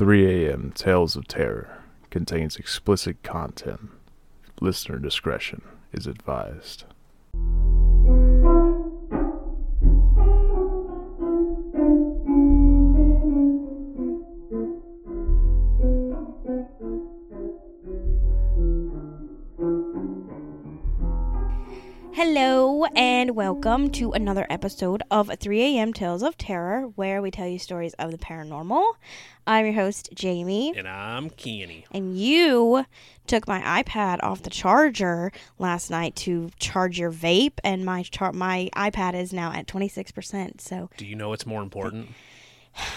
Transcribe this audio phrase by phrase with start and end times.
[0.00, 0.72] 3 a.m.
[0.74, 3.90] Tales of Terror contains explicit content.
[4.58, 5.60] Listener discretion
[5.92, 6.84] is advised.
[23.54, 25.92] Welcome to another episode of 3 a.m.
[25.92, 28.92] Tales of Terror, where we tell you stories of the paranormal.
[29.44, 31.84] I'm your host, Jamie, And I'm Kenny.
[31.90, 32.86] and you
[33.26, 38.32] took my iPad off the charger last night to charge your vape, and my char-
[38.32, 40.60] my iPad is now at 26%.
[40.60, 42.10] So, Do you know what's more important?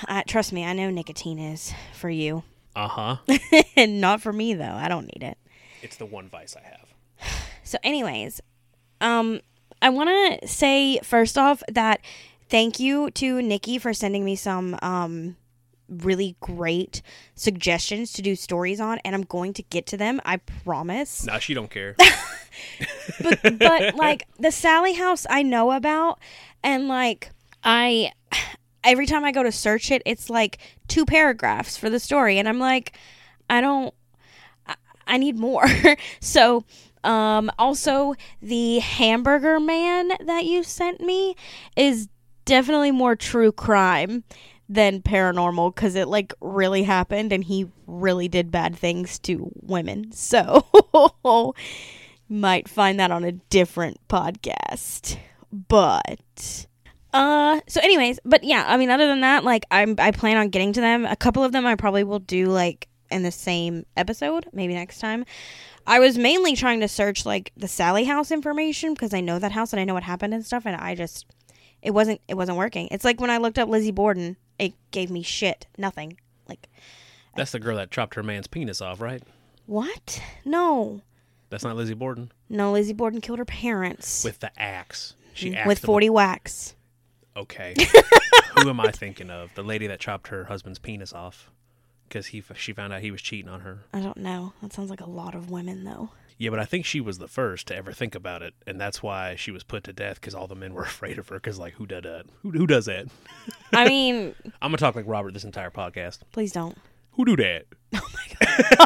[0.07, 2.43] uh, trust me, I know nicotine is for you,
[2.76, 3.15] Uh huh.
[3.76, 4.65] and not for me though.
[4.76, 5.40] I don't need it.
[5.81, 7.40] it's the one vice I have.
[7.65, 8.40] So, anyways,
[9.01, 9.40] um,
[9.83, 11.99] I want to say first off that
[12.49, 15.35] thank you to Nikki for sending me some um
[15.89, 17.01] really great
[17.35, 20.21] suggestions to do stories on, and I'm going to get to them.
[20.25, 21.25] I promise.
[21.25, 21.95] Nah, she don't care.
[23.21, 26.20] But but like the Sally House, I know about,
[26.63, 27.31] and like
[27.63, 28.12] I.
[28.85, 30.57] Every time I go to search it, it's like
[30.90, 32.97] two paragraphs for the story, and I'm like,
[33.49, 33.93] I don't.
[34.68, 34.75] I,
[35.07, 35.65] I need more.
[36.20, 36.63] so,
[37.04, 41.35] um, also the hamburger man that you sent me
[41.76, 42.07] is
[42.46, 44.23] definitely more true crime
[44.70, 50.12] than paranormal because it like really happened and he really did bad things to women.
[50.24, 51.54] So,
[52.29, 55.18] might find that on a different podcast.
[55.51, 56.65] But
[57.13, 60.49] uh so anyways, but yeah, I mean other than that, like I'm I plan on
[60.49, 61.05] getting to them.
[61.05, 65.00] A couple of them I probably will do like in the same episode, maybe next
[65.00, 65.25] time.
[65.85, 69.51] I was mainly trying to search like the Sally house information because I know that
[69.51, 71.25] house and I know what happened and stuff and I just
[71.81, 72.88] it wasn't it wasn't working.
[72.91, 75.67] It's like when I looked up Lizzie Borden, it gave me shit.
[75.78, 76.17] Nothing.
[76.47, 76.67] Like
[77.35, 79.23] That's the girl that chopped her man's penis off, right?
[79.66, 80.22] what?
[80.45, 81.01] No.
[81.50, 82.31] That's not Lizzie Borden.
[82.50, 85.16] No, Lizzie Borden killed her parents With the axe.
[85.34, 86.75] She mm, axed with him- 40 whacks.
[87.35, 87.75] Okay.
[88.59, 89.53] Who am I thinking of?
[89.56, 91.50] The lady that chopped her husband's penis off
[92.13, 93.79] because he she found out he was cheating on her.
[93.91, 94.53] I don't know.
[94.62, 96.12] That sounds like a lot of women though.
[96.38, 99.01] Yeah, but I think she was the first to ever think about it, and that's
[99.01, 101.35] why she was put to death because all the men were afraid of her.
[101.35, 102.25] Because like, who did that?
[102.44, 103.07] Who, who does that?
[103.73, 106.19] I mean, I'm gonna talk like Robert this entire podcast.
[106.31, 106.78] please don't.
[107.13, 107.66] Who do that?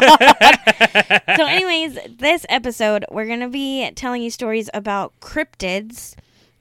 [0.00, 6.14] Oh so, anyways, this episode we're gonna be telling you stories about cryptids.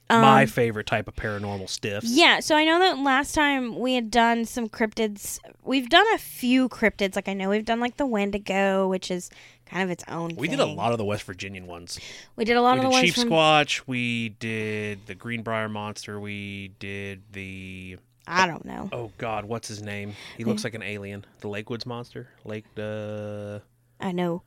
[0.10, 2.08] Um, My favorite type of paranormal stiffs.
[2.10, 5.40] yeah, so I know that last time we had done some cryptids.
[5.66, 7.16] We've done a few cryptids.
[7.16, 9.30] Like I know we've done like the Wendigo, which is
[9.66, 10.36] kind of its own.
[10.38, 12.00] We did a lot of the West Virginian ones.
[12.38, 13.30] We did a lot we of did the ones Chief from.
[13.30, 13.82] Squatch.
[13.86, 16.20] We did the Greenbrier Monster.
[16.22, 18.90] We did the I don't know.
[18.94, 20.14] oh god, what's his name?
[20.38, 21.26] He looks like an alien.
[21.42, 22.30] The Lakewoods Monster.
[22.46, 22.64] Lake.
[22.78, 23.60] Uh...
[24.00, 24.42] I know.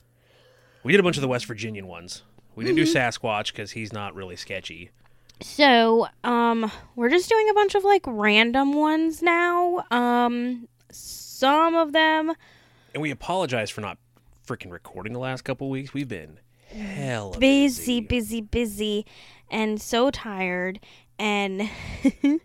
[0.85, 2.23] We did a bunch of the West Virginian ones.
[2.57, 2.93] We didn't Mm-hmm.
[2.93, 4.91] do Sasquatch because he's not really sketchy.
[5.43, 9.85] So, um, we're just doing a bunch of like random ones now.
[9.91, 12.33] Um, some of them
[12.93, 13.99] And we apologize for not
[14.47, 15.95] freaking recording the last couple weeks.
[15.95, 19.07] We've been hell busy, busy, busy,
[19.51, 20.81] and so tired.
[21.19, 21.63] And
[22.23, 22.41] and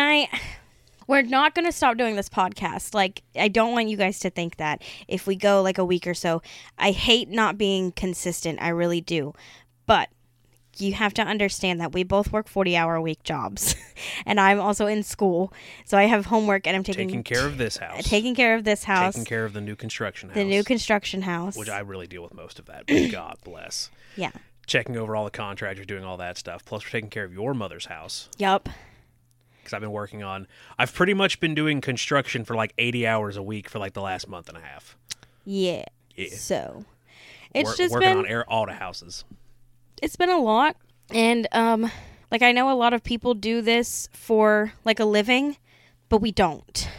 [0.00, 0.28] I,
[1.06, 2.94] we're not gonna stop doing this podcast.
[2.94, 6.06] Like, I don't want you guys to think that if we go like a week
[6.06, 6.40] or so,
[6.78, 8.60] I hate not being consistent.
[8.62, 9.34] I really do,
[9.86, 10.08] but.
[10.78, 13.76] You have to understand that we both work 40 hour a week jobs.
[14.26, 15.52] and I'm also in school.
[15.84, 18.04] So I have homework and I'm taking, Taking care of this house.
[18.04, 20.36] taking care of this house, Taking care of the new construction house.
[20.36, 21.56] the new construction house.
[21.56, 22.86] which I really deal with most of that.
[22.86, 23.90] But God bless.
[24.16, 24.30] yeah.
[24.66, 26.64] Checking over all the contractors, doing all that stuff.
[26.64, 28.66] Plus, we're taking care of your mother's house Yup.
[29.58, 30.46] because I've been working on.
[30.78, 34.00] I've pretty much been doing construction for like 80 hours a week for like the
[34.00, 34.96] last month and a half.
[35.44, 35.84] Yeah.
[36.16, 36.28] Yeah.
[36.34, 36.86] So
[37.54, 39.24] it's just working been on air all the houses.
[40.02, 40.76] It's been a lot
[41.10, 41.90] and um
[42.30, 45.56] like I know a lot of people do this for like a living,
[46.08, 46.88] but we don't.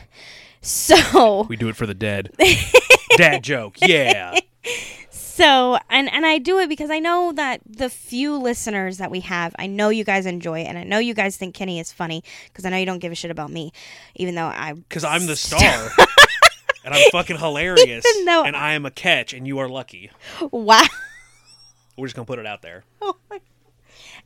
[0.61, 2.31] So We do it for the dead.
[3.18, 4.33] Dad joke, yeah.
[5.12, 9.19] so and and I do it because I know that the few listeners that we
[9.19, 11.92] have, I know you guys enjoy it and I know you guys think Kenny is
[11.92, 13.74] funny because I know you don't give a shit about me
[14.15, 15.62] even though I Because I'm the star.
[16.83, 18.03] and I'm fucking hilarious.
[18.07, 20.09] Even though- and I am a catch, and you are lucky.
[20.51, 20.81] wow.
[21.97, 22.83] We're just gonna put it out there.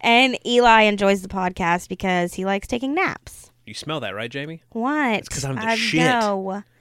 [0.02, 3.52] And Eli enjoys the podcast because he likes taking naps.
[3.66, 4.64] You smell that, right, Jamie?
[4.70, 5.30] What?
[5.30, 6.02] 'cause I'm the I shit.
[6.02, 6.64] know.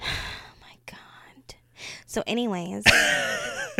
[0.00, 0.04] Oh
[0.60, 1.54] my god.
[2.06, 2.82] So, anyways,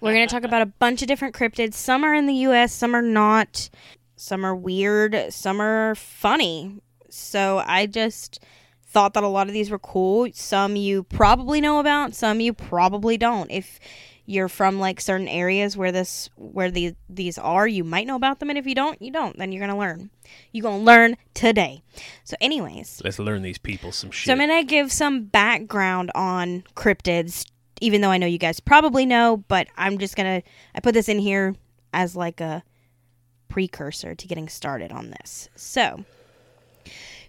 [0.00, 1.74] we're gonna talk about a bunch of different cryptids.
[1.74, 3.70] Some are in the U.S., some are not.
[4.16, 6.80] Some are weird, some are funny.
[7.08, 8.40] So I just
[8.86, 10.28] thought that a lot of these were cool.
[10.34, 13.50] Some you probably know about, some you probably don't.
[13.50, 13.80] If
[14.28, 18.40] you're from like certain areas where this where these these are, you might know about
[18.40, 19.38] them and if you don't, you don't.
[19.38, 20.10] Then you're going to learn.
[20.52, 21.82] You're going to learn today.
[22.24, 24.26] So anyways, Let's learn these people some shit.
[24.26, 27.46] so I'm going to give some background on cryptids
[27.80, 30.92] even though I know you guys probably know, but I'm just going to I put
[30.92, 31.54] this in here
[31.94, 32.62] as like a
[33.48, 35.48] precursor to getting started on this.
[35.56, 36.04] So,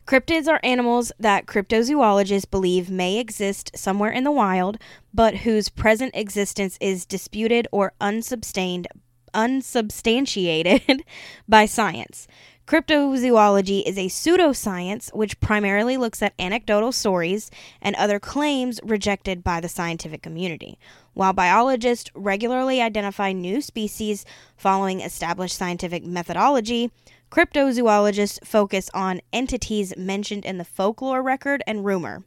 [0.10, 4.80] Cryptids are animals that cryptozoologists believe may exist somewhere in the wild,
[5.14, 8.92] but whose present existence is disputed or unsubstantiated,
[9.36, 11.04] unsubstantiated
[11.48, 12.26] by science.
[12.66, 19.60] Cryptozoology is a pseudoscience which primarily looks at anecdotal stories and other claims rejected by
[19.60, 20.80] the scientific community.
[21.14, 24.26] While biologists regularly identify new species
[24.58, 26.92] following established scientific methodology,
[27.32, 32.24] cryptozoologists focus on entities mentioned in the folklore record and rumor.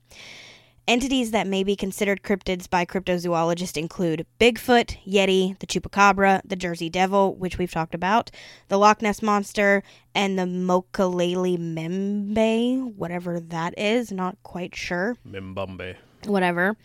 [0.89, 6.91] Entities that may be considered cryptids by cryptozoologists include Bigfoot, Yeti, the Chupacabra, the Jersey
[6.91, 8.33] Devil, which we've talked about,
[8.67, 15.95] the Loch Ness Monster, and the Mokalele Membe, whatever that is, not quite sure Mimbumbe.
[16.27, 16.77] whatever.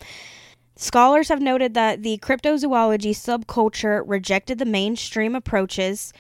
[0.76, 6.14] Scholars have noted that the cryptozoology subculture rejected the mainstream approaches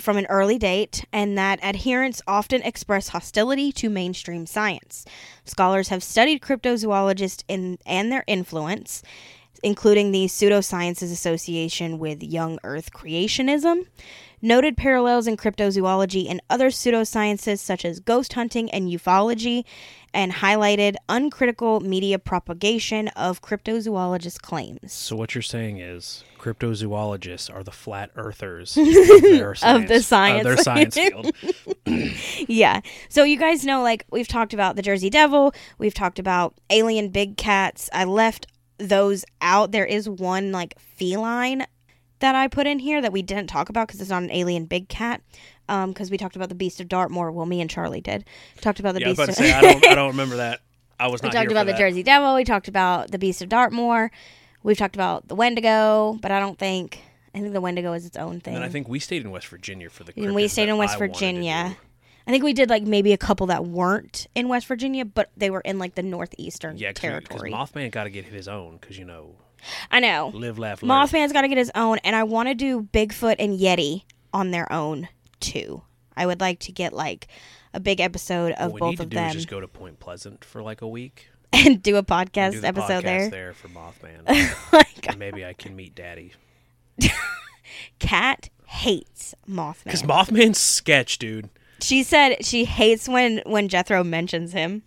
[0.00, 5.04] from an early date and that adherents often express hostility to mainstream science.
[5.44, 9.02] Scholars have studied cryptozoologists in, and their influence,
[9.62, 13.86] including the Pseudosciences Association with Young Earth Creationism,
[14.44, 19.64] noted parallels in cryptozoology and other pseudosciences such as ghost hunting and ufology,
[20.12, 24.92] and highlighted uncritical media propagation of cryptozoologist claims.
[24.92, 30.62] So what you're saying is cryptozoologists are the flat earthers of, their Of the science,
[30.62, 30.62] science.
[30.62, 31.32] science field.
[32.48, 32.80] Yeah.
[33.08, 37.08] So you guys know, like, we've talked about the Jersey Devil, we've talked about alien
[37.08, 37.88] big cats.
[37.92, 38.46] I left
[38.78, 39.72] those out.
[39.72, 41.66] There is one, like, feline
[42.24, 44.64] that I put in here that we didn't talk about because it's not an alien
[44.64, 45.20] big cat.
[45.68, 47.30] Um, because we talked about the Beast of Dartmoor.
[47.32, 48.24] Well, me and Charlie did.
[48.60, 50.36] Talked about the yeah, I was Beast about of say I don't, I don't remember
[50.36, 50.60] that.
[50.98, 51.78] I was We talked about the that.
[51.78, 52.34] Jersey Devil.
[52.34, 54.10] We talked about the Beast of Dartmoor.
[54.62, 57.00] We've talked about the Wendigo, but I don't think
[57.34, 58.54] I think the Wendigo is its own thing.
[58.54, 60.12] And I think we stayed in West Virginia for the.
[60.16, 61.76] And we stayed in West I Virginia.
[62.26, 65.50] I think we did like maybe a couple that weren't in West Virginia, but they
[65.50, 67.52] were in like the northeastern Yeah, because territory.
[67.52, 69.34] Mothman got to get his own because you know
[69.90, 70.30] I know.
[70.34, 70.90] live, laugh, learn.
[70.90, 74.02] Mothman's got to get his own, and I want to do Bigfoot and Yeti
[74.32, 75.08] on their own
[75.40, 75.82] too.
[76.16, 77.28] I would like to get like
[77.72, 79.60] a big episode of what we both need to of do them is just go
[79.60, 81.28] to Point Pleasant for like a week.
[81.52, 83.52] and do a podcast do the episode podcast there.
[83.52, 84.22] for Mothman.
[84.72, 85.10] Oh God.
[85.10, 86.32] and maybe I can meet Daddy.
[87.98, 91.48] Cat hates Mothman Because Mothman's sketch, dude.
[91.80, 94.82] She said she hates when when Jethro mentions him.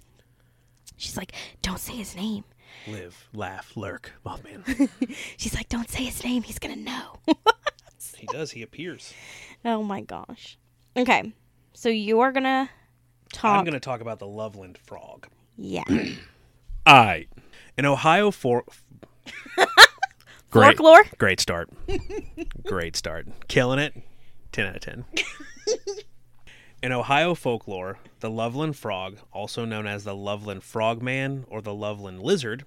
[0.95, 1.31] She's like,
[1.61, 2.43] "Don't say his name."
[2.85, 4.11] Live, laugh, lurk.
[4.25, 4.89] Mothman.
[5.37, 6.43] She's like, "Don't say his name.
[6.43, 7.17] He's gonna know."
[8.17, 8.51] he does.
[8.51, 9.13] He appears.
[9.65, 10.57] oh my gosh.
[10.95, 11.33] Okay,
[11.73, 12.69] so you're gonna
[13.33, 13.57] talk.
[13.57, 15.27] I'm going to talk about the Loveland frog.
[15.57, 15.83] Yeah.
[16.85, 17.29] All right.
[17.77, 18.63] An Ohio for.
[20.49, 20.77] Great.
[20.77, 21.03] Folklore.
[21.17, 21.69] Great start.
[22.65, 23.27] Great start.
[23.47, 23.93] Killing it.
[24.53, 25.05] 10 out of 10.
[26.83, 32.21] In Ohio folklore, the Loveland frog, also known as the Loveland frogman or the Loveland
[32.21, 32.65] lizard,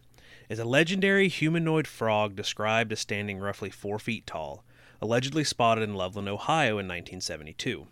[0.48, 4.64] is a legendary humanoid frog described as standing roughly four feet tall,
[5.00, 7.86] allegedly spotted in Loveland, Ohio in 1972.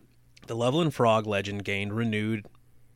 [0.48, 2.46] The Loveland frog legend gained renewed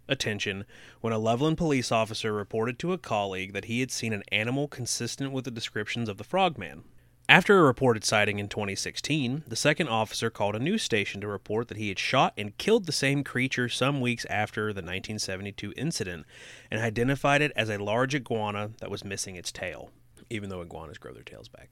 [0.08, 0.64] attention
[1.00, 4.66] when a Loveland police officer reported to a colleague that he had seen an animal
[4.66, 6.82] consistent with the descriptions of the frogman.
[7.28, 11.68] After a reported sighting in 2016, the second officer called a news station to report
[11.68, 16.26] that he had shot and killed the same creature some weeks after the 1972 incident
[16.70, 19.90] and identified it as a large iguana that was missing its tail,
[20.28, 21.70] even though iguanas grow their tails back.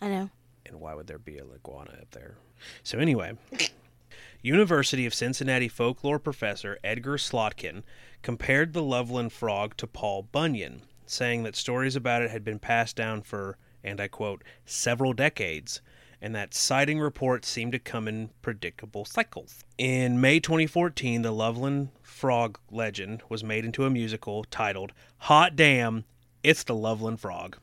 [0.00, 0.30] I know.
[0.66, 2.36] And why would there be a iguana up there?
[2.82, 3.32] So, anyway,
[4.42, 7.82] University of Cincinnati folklore professor Edgar Slotkin
[8.22, 12.96] compared the Loveland frog to Paul Bunyan, saying that stories about it had been passed
[12.96, 15.80] down for, and I quote, several decades,
[16.20, 19.64] and that sighting reports seemed to come in predictable cycles.
[19.78, 26.04] In May 2014, the Loveland frog legend was made into a musical titled Hot Damn,
[26.42, 27.56] It's the Loveland Frog.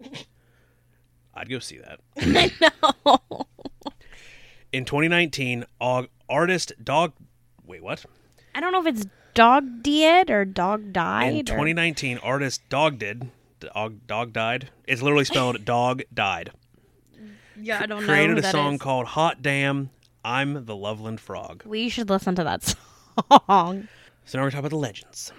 [1.34, 2.00] I'd go see that.
[4.72, 7.12] In 2019, au- artist Dog.
[7.66, 8.04] Wait, what?
[8.54, 11.32] I don't know if it's dog did or dog died.
[11.32, 13.30] In or- 2019, artist Dog did.
[13.74, 14.70] Dog, dog died.
[14.86, 16.50] It's literally spelled Dog Died.
[17.56, 18.32] yeah, I don't Created know.
[18.34, 18.80] who a that song is.
[18.80, 19.90] called Hot Damn,
[20.24, 21.62] I'm the Loveland Frog.
[21.64, 22.62] We should listen to that
[23.48, 23.88] song.
[24.24, 25.32] So now we're talking about the legends.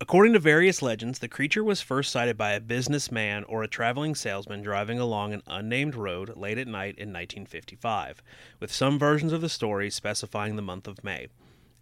[0.00, 4.14] According to various legends, the creature was first sighted by a businessman or a traveling
[4.14, 8.20] salesman driving along an unnamed road late at night in 1955,
[8.60, 11.28] with some versions of the story specifying the month of May.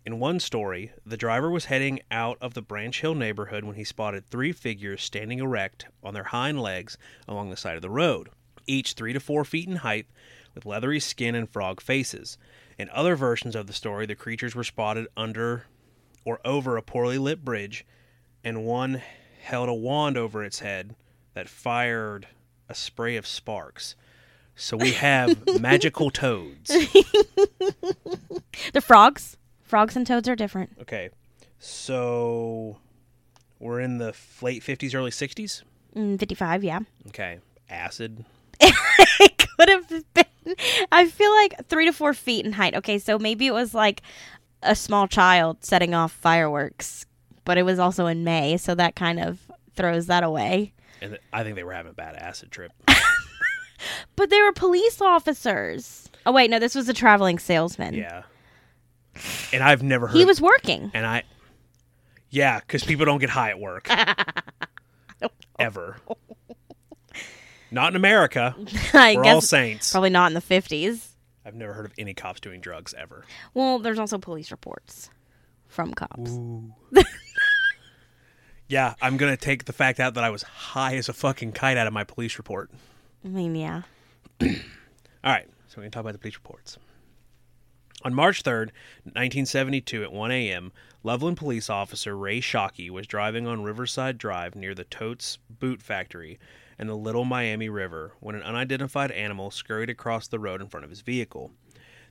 [0.05, 3.85] In one story, the driver was heading out of the Branch Hill neighborhood when he
[3.85, 8.29] spotted three figures standing erect on their hind legs along the side of the road,
[8.67, 10.07] each three to four feet in height,
[10.55, 12.37] with leathery skin and frog faces.
[12.79, 15.67] In other versions of the story, the creatures were spotted under
[16.25, 17.87] or over a poorly lit bridge,
[18.43, 19.03] and one
[19.43, 20.97] held a wand over its head
[21.35, 22.27] that fired
[22.69, 23.95] a spray of sparks.
[24.57, 26.71] So we have magical toads.
[28.73, 29.37] The frogs.
[29.73, 30.69] Frogs and toads are different.
[30.83, 31.09] Okay,
[31.59, 32.77] so
[33.59, 35.63] we're in the late 50s, early 60s.
[35.97, 36.81] Mm, 55, yeah.
[37.09, 37.39] Okay,
[37.71, 38.23] acid.
[38.61, 40.57] it could have been.
[40.93, 42.75] I feel like three to four feet in height.
[42.75, 44.03] Okay, so maybe it was like
[44.63, 47.07] a small child setting off fireworks,
[47.47, 49.39] but it was also in May, so that kind of
[49.75, 50.75] throws that away.
[51.01, 52.73] And I think they were having a bad acid trip.
[54.17, 56.09] But they were police officers.
[56.27, 57.95] Oh wait, no, this was a traveling salesman.
[57.95, 58.23] Yeah.
[59.53, 60.17] And I've never heard.
[60.17, 60.91] He was working.
[60.95, 61.23] And I.
[62.31, 63.89] Yeah, because people don't get high at work.
[65.59, 65.99] Ever.
[67.71, 68.55] Not in America.
[68.95, 69.91] I We're all saints.
[69.93, 71.09] probably not in the 50s.
[71.45, 73.25] I've never heard of any cops doing drugs ever.
[73.53, 75.11] Well, there's also police reports
[75.69, 76.39] from cops.
[78.69, 81.77] Yeah, I'm gonna take the fact out that I was high as a fucking kite
[81.77, 82.71] out of my police report.
[83.23, 83.83] I mean, yeah.
[84.43, 84.49] All
[85.25, 86.79] right, so we're gonna talk about the police reports.
[88.05, 88.71] On March 3rd,
[89.05, 90.73] 1972, at 1 a.m.,
[91.05, 96.41] Loveland police officer Ray Shockey was driving on Riverside Drive near the Totes Boot Factory
[96.81, 100.83] and the Little Miami River when an unidentified animal scurried across the road in front
[100.83, 101.53] of his vehicle.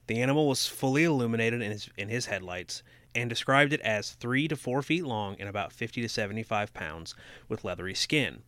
[0.07, 2.83] The animal was fully illuminated in his, in his headlights
[3.13, 7.15] and described it as three to four feet long and about 50 to 75 pounds
[7.49, 8.43] with leathery skin.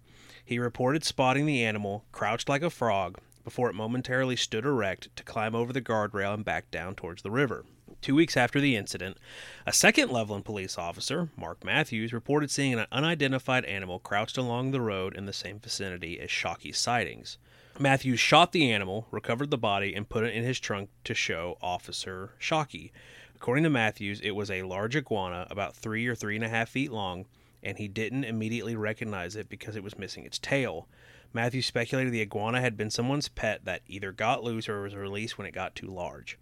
[0.45, 5.23] He reported spotting the animal crouched like a frog before it momentarily stood erect to
[5.23, 7.65] climb over the guardrail and back down towards the river.
[8.01, 9.17] Two weeks after the incident,
[9.65, 14.81] a second Loveland police officer, Mark Matthews, reported seeing an unidentified animal crouched along the
[14.81, 17.37] road in the same vicinity as Shockey's sightings.
[17.79, 21.57] Matthews shot the animal, recovered the body, and put it in his trunk to show
[21.61, 22.91] Officer Shockey.
[23.35, 26.69] According to Matthews, it was a large iguana, about three or three and a half
[26.69, 27.25] feet long,
[27.63, 30.87] and he didn't immediately recognize it because it was missing its tail.
[31.33, 35.37] Matthews speculated the iguana had been someone's pet that either got loose or was released
[35.37, 36.37] when it got too large.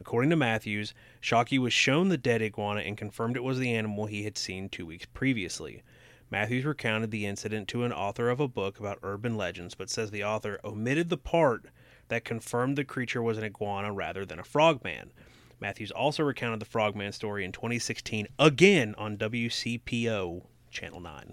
[0.00, 4.06] According to Matthews, Shockey was shown the dead iguana and confirmed it was the animal
[4.06, 5.84] he had seen two weeks previously.
[6.28, 10.10] Matthews recounted the incident to an author of a book about urban legends, but says
[10.10, 11.66] the author omitted the part
[12.08, 15.12] that confirmed the creature was an iguana rather than a frogman.
[15.60, 21.32] Matthews also recounted the frogman story in 2016 again on WCPO Channel 9.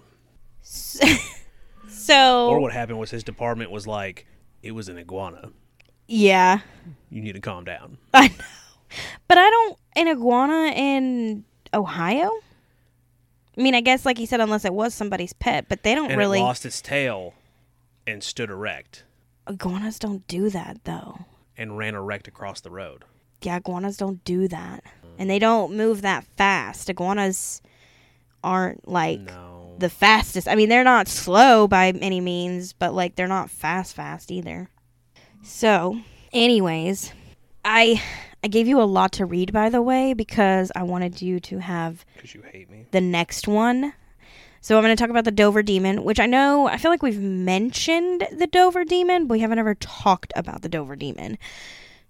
[1.90, 4.26] So, Or what happened was his department was like,
[4.62, 5.50] it was an iguana.
[6.06, 6.60] yeah.
[7.10, 7.98] You need to calm down.
[8.14, 8.34] I know.
[9.28, 11.44] But I don't an iguana in
[11.74, 12.30] Ohio?
[13.58, 16.10] I mean, I guess like he said unless it was somebody's pet, but they don't
[16.10, 17.34] And really it lost its tail
[18.06, 19.04] and stood erect
[19.48, 21.18] iguanas don't do that though.
[21.56, 23.04] and ran erect across the road.
[23.42, 24.84] Yeah, iguanas don't do that.
[25.18, 26.88] And they don't move that fast.
[26.88, 27.60] Iguanas
[28.44, 29.59] aren't like No.
[29.80, 30.46] The fastest.
[30.48, 34.68] I mean, they're not slow by any means, but like they're not fast fast either.
[35.42, 35.98] So,
[36.32, 37.12] anyways,
[37.64, 38.02] I
[38.44, 41.58] I gave you a lot to read by the way because I wanted you to
[41.58, 42.86] have Because you hate me.
[42.90, 43.92] the next one.
[44.62, 47.02] So I'm going to talk about the Dover Demon, which I know I feel like
[47.02, 51.38] we've mentioned the Dover Demon, but we haven't ever talked about the Dover Demon.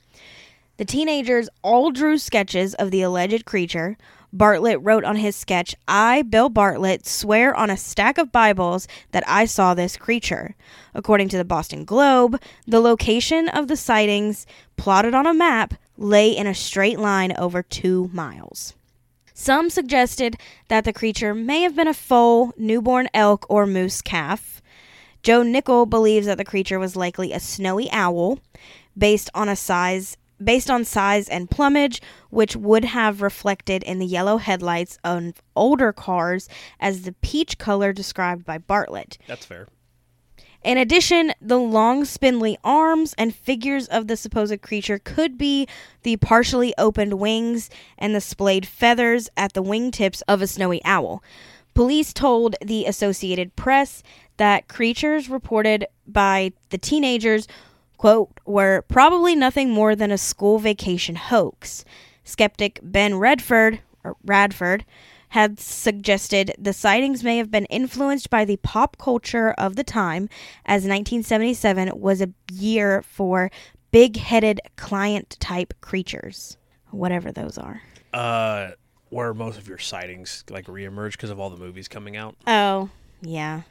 [0.76, 3.96] The teenagers all drew sketches of the alleged creature.
[4.34, 9.22] Bartlett wrote on his sketch, I, Bill Bartlett, swear on a stack of Bibles that
[9.28, 10.56] I saw this creature.
[10.92, 14.44] According to the Boston Globe, the location of the sightings,
[14.76, 18.74] plotted on a map, lay in a straight line over two miles.
[19.34, 20.36] Some suggested
[20.66, 24.60] that the creature may have been a foal, newborn elk, or moose calf.
[25.22, 28.40] Joe Nickell believes that the creature was likely a snowy owl,
[28.98, 32.00] based on a size based on size and plumage,
[32.30, 36.48] which would have reflected in the yellow headlights of older cars
[36.80, 39.18] as the peach color described by Bartlett.
[39.26, 39.68] That's fair.
[40.64, 45.68] In addition, the long spindly arms and figures of the supposed creature could be
[46.04, 51.22] the partially opened wings and the splayed feathers at the wingtips of a snowy owl.
[51.74, 54.02] Police told the Associated Press
[54.38, 57.46] that creatures reported by the teenagers
[57.96, 61.84] quote, were probably nothing more than a school vacation hoax.
[62.24, 64.84] Skeptic Ben Redford, or Radford,
[65.30, 70.28] had suggested the sightings may have been influenced by the pop culture of the time,
[70.64, 73.50] as 1977 was a year for
[73.90, 76.56] big headed client type creatures,
[76.90, 77.82] whatever those are.
[78.12, 78.70] Uh,
[79.10, 82.36] where most of your sightings like reemerge because of all the movies coming out.
[82.46, 83.62] Oh, yeah.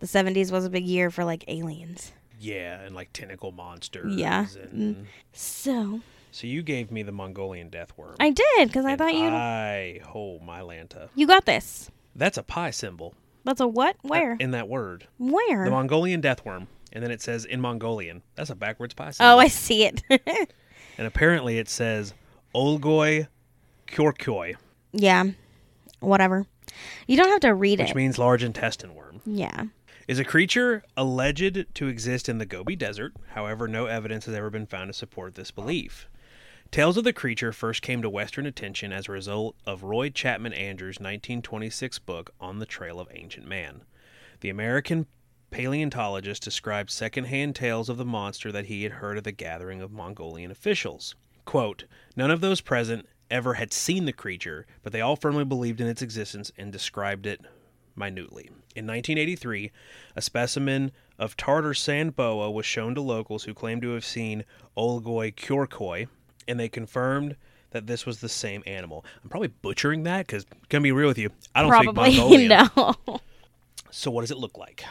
[0.00, 2.12] The 70s was a big year for like aliens.
[2.42, 4.14] Yeah, and like tentacle monsters.
[4.16, 4.46] Yeah.
[4.60, 4.96] And...
[4.96, 5.04] Mm.
[5.32, 8.16] So, So you gave me the Mongolian death worm.
[8.20, 11.08] I did because I thought you I oh my Lanta.
[11.14, 11.90] you got this.
[12.16, 13.14] That's a pie symbol.
[13.44, 13.96] That's a what?
[14.02, 14.36] Where?
[14.38, 15.06] in that word?
[15.18, 15.64] Where?
[15.64, 18.22] The Mongolian death worm, and then it says in Mongolian.
[18.34, 19.34] That's a backwards pie symbol.
[19.34, 20.02] Oh, I see it.
[20.98, 22.12] And apparently it says
[22.54, 23.26] Olgoy
[23.88, 24.56] Kyorkyoy,
[24.92, 25.24] yeah.
[26.00, 26.44] Whatever.
[27.06, 27.90] You don't have to read which it.
[27.90, 29.20] Which means large intestine worm.
[29.24, 29.64] yeah.
[30.08, 33.14] Is a creature alleged to exist in the Gobi Desert.
[33.34, 36.08] However, no evidence has ever been found to support this belief.
[36.72, 40.54] Tales of the creature first came to Western attention as a result of Roy Chapman
[40.54, 43.82] Andrews' 1926 book On the Trail of Ancient Man.
[44.40, 45.06] The American
[45.52, 49.92] paleontologist described secondhand tales of the monster that he had heard at the gathering of
[49.92, 51.14] Mongolian officials.
[51.44, 51.84] Quote,
[52.16, 55.86] None of those present ever had seen the creature, but they all firmly believed in
[55.86, 57.40] its existence and described it
[57.96, 58.44] minutely.
[58.74, 59.70] In 1983,
[60.16, 64.44] a specimen of Tartar sand boa was shown to locals who claimed to have seen
[64.76, 66.08] Olgoy Kyorkoi,
[66.48, 67.36] and they confirmed
[67.70, 69.04] that this was the same animal.
[69.22, 72.48] I'm probably butchering that because, gonna be real with you, I don't speak Probably Mongolian.
[72.48, 73.20] no.
[73.90, 74.84] So, what does it look like?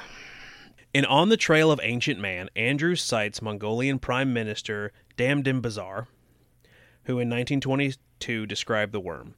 [0.94, 6.08] In On the Trail of Ancient Man, Andrews cites Mongolian Prime Minister Damdim Bazar,
[7.06, 9.36] who in 1922 described the worm.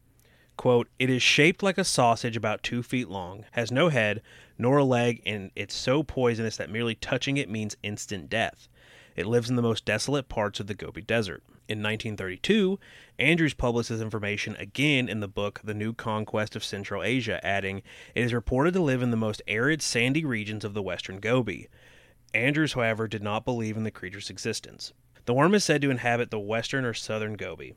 [0.55, 4.21] Quote, It is shaped like a sausage about two feet long, has no head,
[4.57, 8.67] nor a leg, and it's so poisonous that merely touching it means instant death.
[9.15, 11.43] It lives in the most desolate parts of the Gobi Desert.
[11.67, 12.79] In 1932,
[13.17, 17.83] Andrews published this information again in the book The New Conquest of Central Asia, adding,
[18.15, 21.69] It is reported to live in the most arid, sandy regions of the western Gobi.
[22.33, 24.93] Andrews, however, did not believe in the creature's existence.
[25.25, 27.75] The worm is said to inhabit the western or southern Gobi.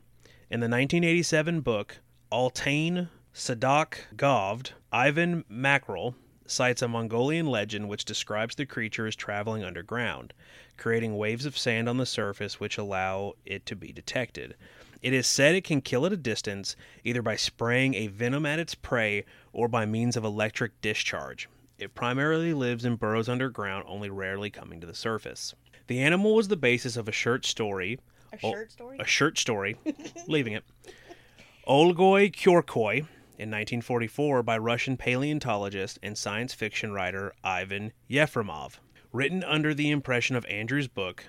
[0.49, 1.99] In the 1987 book
[2.31, 9.63] Altain Sadak Govd, Ivan Mackerle cites a Mongolian legend which describes the creature as traveling
[9.63, 10.33] underground,
[10.77, 14.55] creating waves of sand on the surface which allow it to be detected.
[15.01, 18.59] It is said it can kill at a distance, either by spraying a venom at
[18.59, 21.47] its prey or by means of electric discharge.
[21.77, 25.53] It primarily lives in burrows underground, only rarely coming to the surface.
[25.85, 27.99] The animal was the basis of a short story.
[28.33, 28.97] A Oh, shirt story?
[28.99, 29.77] A short story,
[30.27, 30.63] leaving it.
[31.67, 32.99] Olgoy Kyorkoi
[33.37, 38.75] in 1944 by Russian paleontologist and science fiction writer Ivan Yefremov.
[39.11, 41.25] Written under the impression of Andrew's book,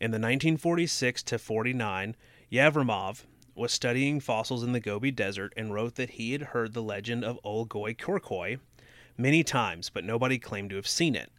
[0.00, 2.16] in the 1946 to 49,
[2.50, 6.82] Yefremov was studying fossils in the Gobi Desert and wrote that he had heard the
[6.82, 8.58] legend of Olgoy Kyorkoi
[9.16, 11.30] many times, but nobody claimed to have seen it.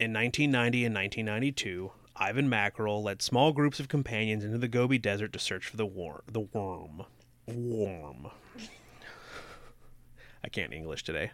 [0.00, 5.32] In 1990 and 1992, Ivan Mackerle led small groups of companions into the Gobi Desert
[5.32, 5.86] to search for the
[6.26, 7.04] the worm.
[7.54, 8.28] Worm.
[10.42, 11.32] I can't English today.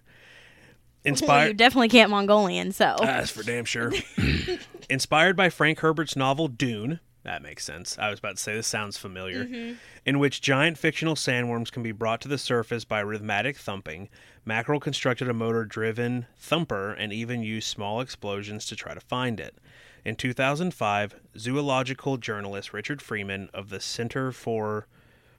[1.05, 1.48] Inspired.
[1.48, 2.96] you definitely can't Mongolian, so.
[2.98, 3.92] That's for damn sure.
[4.90, 7.98] Inspired by Frank Herbert's novel Dune, that makes sense.
[7.98, 9.44] I was about to say this sounds familiar.
[9.44, 9.74] Mm-hmm.
[10.05, 14.09] In which giant fictional sandworms can be brought to the surface by rhythmic thumping,
[14.44, 19.40] Mackerle constructed a motor driven thumper and even used small explosions to try to find
[19.40, 19.57] it.
[20.05, 24.87] In 2005, zoological journalist Richard Freeman of the Center for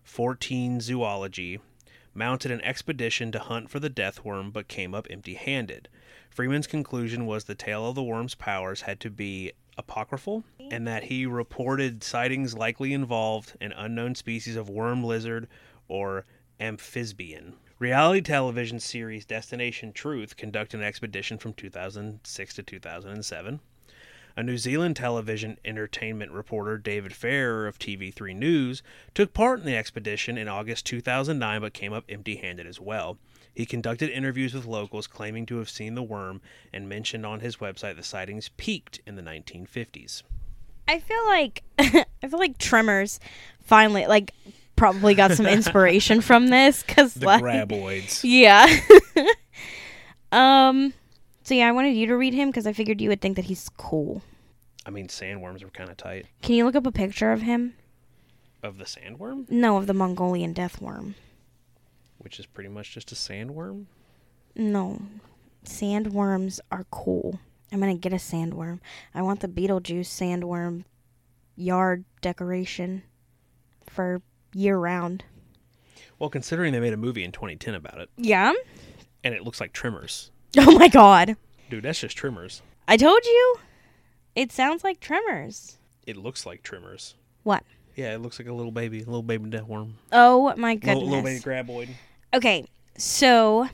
[0.08, 1.60] Fortean Zoology
[2.14, 5.90] mounted an expedition to hunt for the death worm but came up empty handed.
[6.30, 11.04] Freeman's conclusion was the tale of the worm's powers had to be apocryphal and that
[11.04, 15.48] he reported sightings likely involved an unknown species of worm lizard
[15.88, 16.26] or
[16.60, 17.54] amphisbian.
[17.78, 23.60] Reality television series Destination Truth conducted an expedition from 2006 to 2007.
[24.38, 28.84] A New Zealand television entertainment reporter, David Farrier of TV3 News,
[29.16, 33.18] took part in the expedition in August 2009 but came up empty handed as well.
[33.56, 37.58] He conducted interviews with locals claiming to have seen the worm and mentioned on his
[37.58, 40.22] website the sightings peaked in the 1950s.
[40.88, 43.20] I feel like I feel like Tremors
[43.64, 44.36] finally like
[44.76, 48.22] probably got some inspiration from this because The like graboids.
[48.24, 48.68] yeah.
[50.32, 50.94] um.
[51.48, 53.46] So yeah, I wanted you to read him because I figured you would think that
[53.46, 54.22] he's cool.
[54.86, 56.26] I mean, sandworms are kind of tight.
[56.42, 57.74] Can you look up a picture of him?
[58.62, 61.16] Of the sandworm, No, of the Mongolian death worm.
[62.18, 63.86] which is pretty much just a sandworm.
[64.58, 65.02] No,
[65.64, 67.40] sandworms are cool.
[67.72, 68.82] I'm gonna get a sandworm.
[69.16, 70.84] I want the Beetlejuice sandworm
[71.56, 73.04] yard decoration
[73.90, 74.22] for
[74.54, 75.24] year round.
[76.20, 78.52] Well, considering they made a movie in 2010 about it, Yeah.
[79.24, 80.30] and it looks like Trimmers.
[80.68, 81.36] Oh my god.
[81.70, 82.62] Dude, that's just Trimmers.
[82.88, 83.56] I told you.
[84.36, 85.78] It sounds like Tremors.
[86.06, 87.16] It looks like Trimmers.
[87.44, 87.64] What?
[87.96, 89.96] Yeah, it looks like a little baby, a little baby death worm.
[90.12, 91.10] Oh my Little, goodness.
[91.10, 91.90] little baby graboid.
[92.34, 92.66] Okay,
[92.98, 93.68] so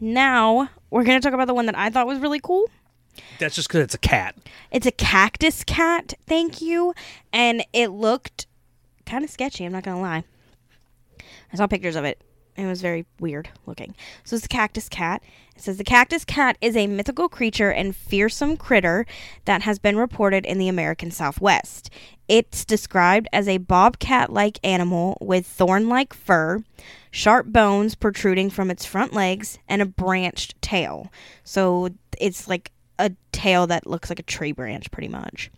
[0.00, 2.68] now we're gonna talk about the one that I thought was really cool.
[3.38, 4.34] That's just because it's a cat.
[4.70, 6.94] It's a cactus cat, thank you.
[7.32, 8.46] And it looked
[9.06, 10.24] kind of sketchy, I'm not going to lie.
[11.52, 12.20] I saw pictures of it.
[12.56, 13.94] It was very weird looking.
[14.24, 15.22] So it's a cactus cat.
[15.56, 19.06] It says the cactus cat is a mythical creature and fearsome critter
[19.44, 21.90] that has been reported in the American Southwest.
[22.26, 26.64] It's described as a bobcat like animal with thorn like fur,
[27.10, 31.12] sharp bones protruding from its front legs, and a branched tail.
[31.44, 35.50] So it's like a tail that looks like a tree branch, pretty much.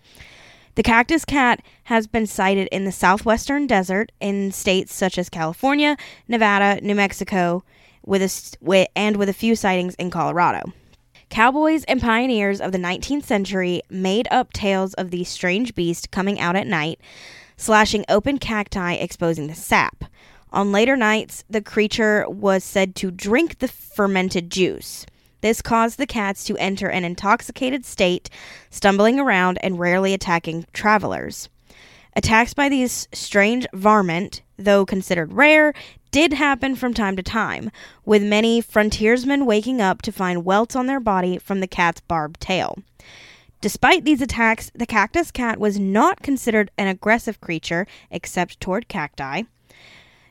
[0.74, 5.96] The cactus cat has been sighted in the southwestern desert in states such as California,
[6.28, 7.64] Nevada, New Mexico,
[8.06, 10.72] with a, s- wi- and with a few sightings in Colorado.
[11.28, 16.38] Cowboys and pioneers of the 19th century made up tales of the strange beast coming
[16.40, 17.00] out at night,
[17.56, 20.04] slashing open cacti, exposing the sap.
[20.52, 25.04] On later nights, the creature was said to drink the fermented juice.
[25.40, 28.30] This caused the cats to enter an intoxicated state,
[28.70, 31.48] stumbling around and rarely attacking travelers.
[32.16, 35.74] Attacks by these strange varmint, though considered rare,
[36.10, 37.70] did happen from time to time,
[38.06, 42.40] with many frontiersmen waking up to find welts on their body from the cat's barbed
[42.40, 42.78] tail.
[43.60, 49.42] Despite these attacks, the cactus cat was not considered an aggressive creature except toward cacti.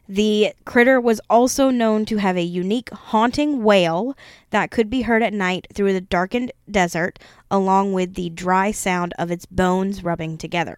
[0.09, 4.17] The critter was also known to have a unique haunting wail
[4.49, 7.19] that could be heard at night through the darkened desert,
[7.51, 10.77] along with the dry sound of its bones rubbing together.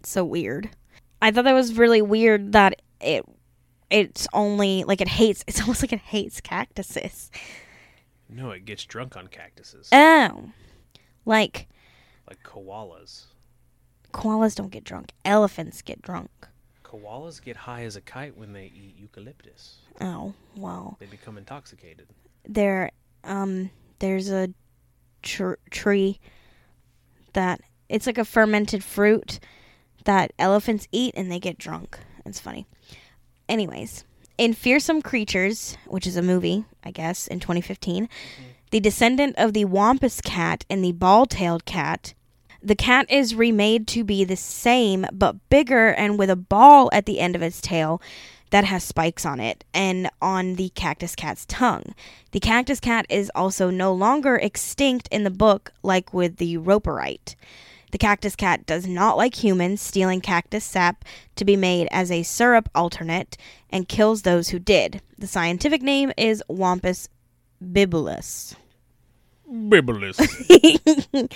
[0.00, 0.70] It's so weird.
[1.20, 3.24] I thought that was really weird that it
[3.90, 7.30] it's only like it hates it's almost like it hates cactuses.
[8.28, 9.88] No, it gets drunk on cactuses.
[9.92, 10.50] Oh.
[11.24, 11.68] Like
[12.28, 13.24] like koalas.
[14.12, 15.12] koalas don't get drunk.
[15.24, 16.30] Elephants get drunk.
[16.84, 19.78] Koalas get high as a kite when they eat eucalyptus.
[20.00, 20.96] Oh, well.
[21.00, 22.06] They become intoxicated.
[22.46, 22.90] there
[23.24, 24.48] um there's a
[25.22, 26.20] tr- tree
[27.32, 29.40] that it's like a fermented fruit
[30.04, 31.98] that elephants eat and they get drunk.
[32.24, 32.66] It's funny.
[33.48, 34.04] Anyways,
[34.36, 38.44] in Fearsome Creatures, which is a movie, I guess, in 2015, mm-hmm.
[38.70, 42.14] the descendant of the Wampus cat and the ball-tailed cat,
[42.62, 47.06] the cat is remade to be the same but bigger and with a ball at
[47.06, 48.02] the end of its tail
[48.50, 51.94] that has spikes on it and on the cactus cat's tongue.
[52.32, 57.34] The cactus cat is also no longer extinct in the book like with the roperite.
[57.90, 61.04] The cactus cat does not like humans, stealing cactus sap
[61.36, 63.36] to be made as a syrup alternate
[63.70, 65.00] and kills those who did.
[65.18, 67.08] The scientific name is Wampus
[67.62, 68.54] bibulus.
[69.50, 70.18] Bibulus.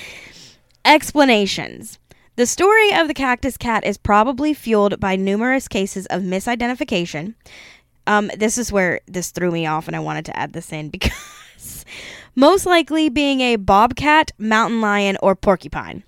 [0.85, 1.99] Explanations.
[2.37, 7.35] The story of the cactus cat is probably fueled by numerous cases of misidentification.
[8.07, 10.89] Um, this is where this threw me off, and I wanted to add this in
[10.91, 11.85] because
[12.35, 16.05] most likely being a bobcat, mountain lion, or porcupine.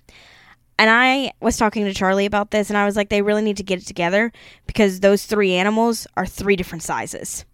[0.77, 3.57] And I was talking to Charlie about this, and I was like, they really need
[3.57, 4.31] to get it together
[4.67, 7.45] because those three animals are three different sizes.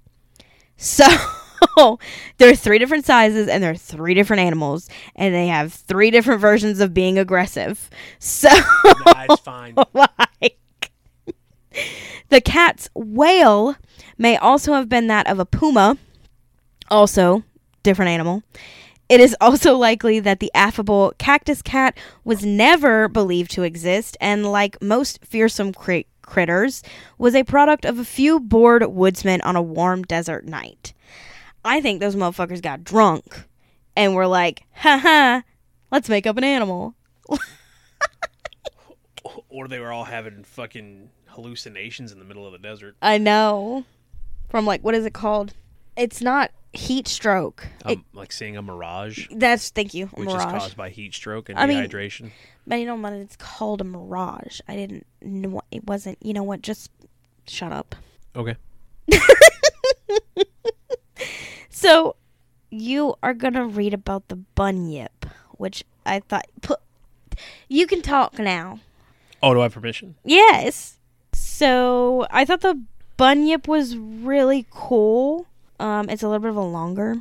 [0.78, 1.06] So
[2.38, 6.10] there are three different sizes, and there are three different animals, and they have three
[6.10, 7.90] different versions of being aggressive.
[8.20, 8.50] So,
[9.06, 9.76] That's fine.
[9.94, 10.92] like,
[12.30, 13.76] the cat's wail
[14.18, 15.98] may also have been that of a puma,
[16.90, 17.44] also
[17.84, 18.44] different animal.
[19.12, 24.50] It is also likely that the affable cactus cat was never believed to exist, and
[24.50, 26.82] like most fearsome cri- critters,
[27.18, 30.94] was a product of a few bored woodsmen on a warm desert night.
[31.66, 33.44] I think those motherfuckers got drunk
[33.98, 35.44] and were like, ha ha,
[35.92, 36.96] let's make up an animal.
[39.50, 42.96] or they were all having fucking hallucinations in the middle of the desert.
[43.02, 43.84] I know.
[44.48, 45.54] From like what is it called?
[45.96, 47.68] It's not heat stroke.
[47.86, 51.14] It, Um, like seeing a mirage, that's thank you, a which is caused by heat
[51.14, 52.32] stroke and I mean- dehydration.
[52.68, 53.14] But you know what?
[53.14, 54.62] It's called a mirage.
[54.68, 56.18] I didn't know it wasn't.
[56.22, 56.62] You know what?
[56.62, 56.92] Just
[57.48, 57.96] shut up.
[58.36, 58.56] Okay.
[61.74, 62.16] So,
[62.70, 66.80] you are gonna read about the bunyip, which I thought put.
[67.70, 68.80] You can talk now.
[69.42, 70.16] Oh, do I have permission?
[70.24, 71.00] Yes.
[71.34, 72.80] So I thought the
[73.18, 75.48] bunyip was really cool.
[75.82, 77.16] Um, it's a little bit of a longer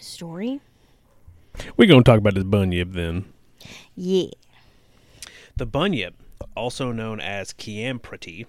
[0.00, 0.60] story.
[1.76, 3.26] We're gonna talk about this bunyip then.
[3.94, 4.28] Yeah.
[5.56, 6.14] The bunyip,
[6.56, 8.46] also known as Kiampriti.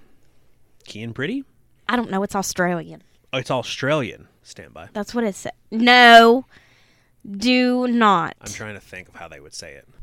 [0.85, 1.43] Kiampriti?
[1.89, 2.23] I don't know.
[2.23, 3.03] It's Australian.
[3.33, 4.29] Oh, it's Australian.
[4.41, 4.87] Stand by.
[4.93, 5.51] That's what it said.
[5.69, 6.45] No.
[7.29, 8.37] Do not.
[8.39, 9.87] I'm trying to think of how they would say it.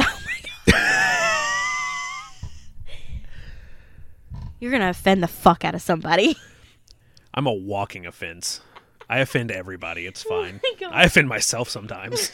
[0.00, 0.40] Oh my
[0.72, 2.50] god.
[4.60, 6.36] You're gonna offend the fuck out of somebody.
[7.34, 8.60] I'm a walking offense.
[9.08, 10.06] I offend everybody.
[10.06, 10.60] It's oh fine.
[10.62, 10.92] my God.
[10.92, 12.30] I offend myself sometimes.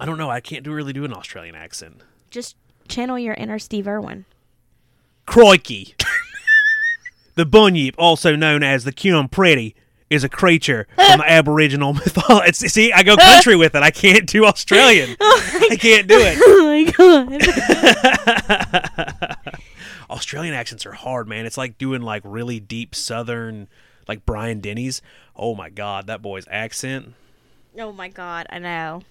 [0.00, 0.30] I don't know.
[0.30, 2.00] I can't do really do an Australian accent.
[2.30, 2.56] Just
[2.88, 4.24] channel your inner Steve Irwin.
[5.26, 5.94] Crikey.
[7.34, 9.74] the bunyip, also known as the Kiampriti,
[10.08, 12.68] is a creature from the Aboriginal mythology.
[12.68, 13.82] See, I go country with it.
[13.82, 15.16] I can't do Australian.
[15.20, 16.38] Oh I can't do it.
[16.42, 16.90] Oh my
[19.30, 19.36] god.
[20.10, 21.46] Australian accents are hard, man.
[21.46, 23.68] It's like doing like really deep Southern,
[24.10, 25.02] like Brian Denny's.
[25.36, 27.14] Oh my god, that boy's accent.
[27.78, 28.48] oh my god.
[28.50, 29.02] I know.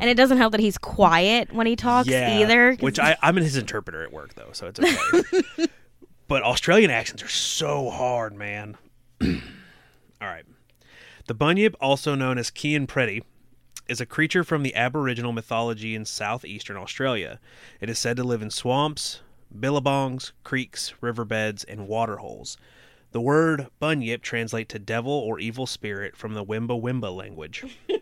[0.00, 2.76] And it doesn't help that he's quiet when he talks either.
[2.76, 5.68] Which I, I'm his interpreter at work though, so it's okay.
[6.28, 8.78] but Australian accents are so hard, man.
[9.22, 9.28] All
[10.22, 10.46] right.
[11.26, 13.22] The bunyip, also known as Kian Preti,
[13.86, 17.38] is a creature from the Aboriginal mythology in southeastern Australia.
[17.82, 19.20] It is said to live in swamps,
[19.54, 22.56] billabongs, creeks, riverbeds, and waterholes.
[23.12, 27.64] The word bunyip translates to devil or evil spirit from the Wimba Wimba language.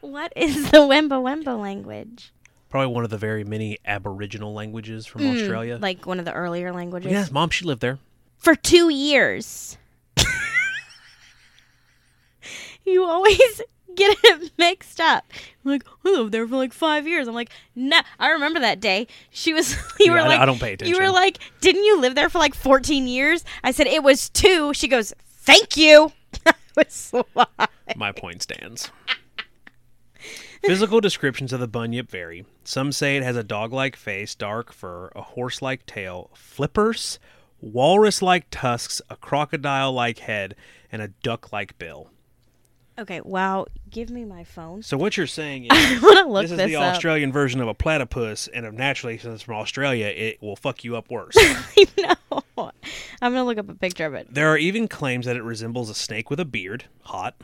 [0.00, 2.32] What is the Wimba Wimba language?
[2.68, 5.78] Probably one of the very many Aboriginal languages from hmm, Australia.
[5.80, 7.10] Like one of the earlier languages.
[7.10, 7.98] Yes, mom, she lived there.
[8.36, 9.78] For two years.
[12.84, 13.62] you always
[13.96, 15.24] get it mixed up.
[15.64, 17.26] Like, I lived there for like five years.
[17.28, 18.00] I'm like, no.
[18.18, 19.06] I remember that day.
[19.30, 20.94] She was, you Yeah, were I- like, I don't pay attention.
[20.94, 23.44] You were like, didn't you live there for like 14 years?
[23.62, 24.72] I said, it was two.
[24.74, 26.12] She goes, thank you.
[26.46, 28.90] I was like, My point stands.
[30.62, 32.46] Physical descriptions of the bunyip vary.
[32.64, 37.18] Some say it has a dog-like face, dark fur, a horse-like tail, flippers,
[37.60, 40.54] walrus-like tusks, a crocodile-like head,
[40.90, 42.10] and a duck-like bill.
[42.98, 43.66] Okay, wow.
[43.90, 44.82] Give me my phone.
[44.82, 46.94] So what you're saying I is to look this this, is the up.
[46.94, 50.84] Australian version of a platypus, and of naturally, since it's from Australia, it will fuck
[50.84, 51.34] you up worse.
[51.38, 52.42] I know.
[53.20, 54.32] I'm going to look up a picture of it.
[54.32, 56.84] there are even claims that it resembles a snake with a beard.
[57.02, 57.34] Hot.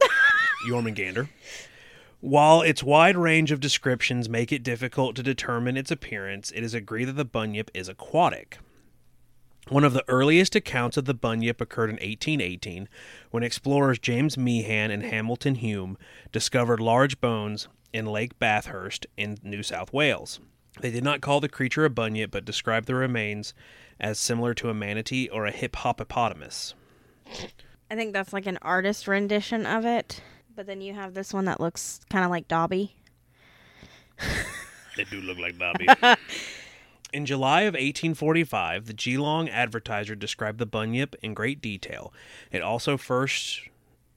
[0.68, 1.28] Jormungandr.
[2.20, 6.74] While its wide range of descriptions make it difficult to determine its appearance, it is
[6.74, 8.58] agreed that the bunyip is aquatic.
[9.70, 12.88] One of the earliest accounts of the bunyip occurred in 1818
[13.30, 15.96] when explorers James Meehan and Hamilton Hume
[16.32, 20.40] discovered large bones in Lake Bathurst in New South Wales.
[20.80, 23.54] They did not call the creature a bunyip but described the remains
[24.00, 26.74] as similar to a manatee or a hippopotamus.
[27.88, 30.20] I think that's like an artist rendition of it.
[30.56, 32.96] But then you have this one that looks kind of like Dobby.
[34.96, 35.86] They do look like Dobby.
[37.12, 42.12] In July of 1845, the Geelong Advertiser described the bunyip in great detail.
[42.52, 43.62] It also first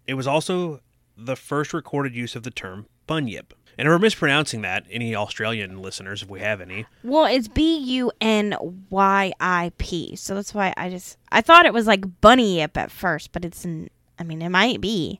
[0.06, 0.82] it was also
[1.17, 3.53] the first recorded use of the term bunyip.
[3.75, 6.86] And we're mispronouncing that, any Australian listeners, if we have any.
[7.03, 8.56] Well, it's B U N
[8.91, 10.15] Y I P.
[10.15, 13.43] So that's why I just I thought it was like bunny yip at first, but
[13.43, 15.19] it's—I mean it might be.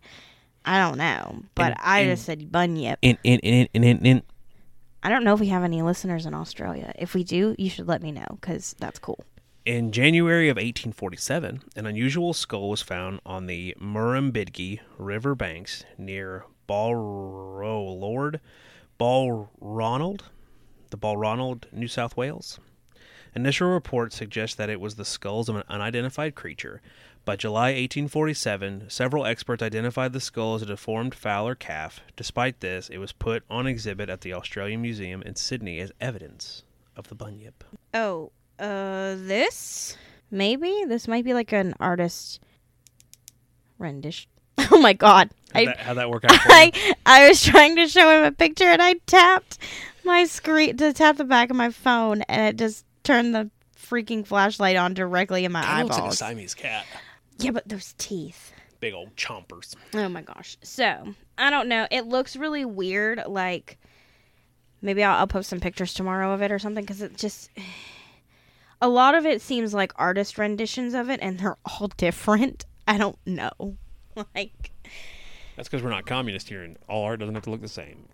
[0.66, 3.00] I don't know, but And- I and- just said bunyip.
[3.02, 4.24] In in in in in, in
[5.04, 6.94] I don't know if we have any listeners in Australia.
[6.98, 9.20] If we do, you should let me know because that's cool.
[9.66, 16.46] In January of 1847, an unusual skull was found on the Murrumbidgee River banks near
[16.70, 18.40] Balrolord,
[18.98, 20.24] Balronald,
[20.90, 22.60] the Balronald, New South Wales.
[23.36, 26.82] Initial reports suggest that it was the skulls of an unidentified creature.
[27.26, 32.02] By July 1847, several experts identified the skull as a deformed fowl or calf.
[32.18, 36.64] Despite this, it was put on exhibit at the Australian Museum in Sydney as evidence
[36.98, 37.64] of the bunyip.
[37.94, 39.96] Oh, uh, this
[40.32, 42.42] maybe this might be like an artist
[43.80, 44.30] rendition.
[44.72, 45.30] Oh my god!
[45.54, 46.32] How'd, I that, how'd that work out?
[46.34, 49.60] I I was trying to show him a picture and I tapped
[50.04, 54.26] my screen to tap the back of my phone, and it just turned the freaking
[54.26, 56.18] flashlight on directly in my Kind of looks like a eyeballs.
[56.18, 56.86] Siamese cat.
[57.40, 58.52] Yeah, but those teeth.
[58.80, 59.76] Big old chompers.
[59.94, 60.58] Oh my gosh.
[60.62, 61.88] So, I don't know.
[61.90, 63.24] It looks really weird.
[63.28, 63.78] Like,
[64.82, 67.50] maybe I'll, I'll post some pictures tomorrow of it or something because it just.
[68.82, 72.66] A lot of it seems like artist renditions of it, and they're all different.
[72.88, 73.52] I don't know.
[74.36, 74.72] Like,
[75.56, 78.10] That's because we're not communist here, and all art doesn't have to look the same.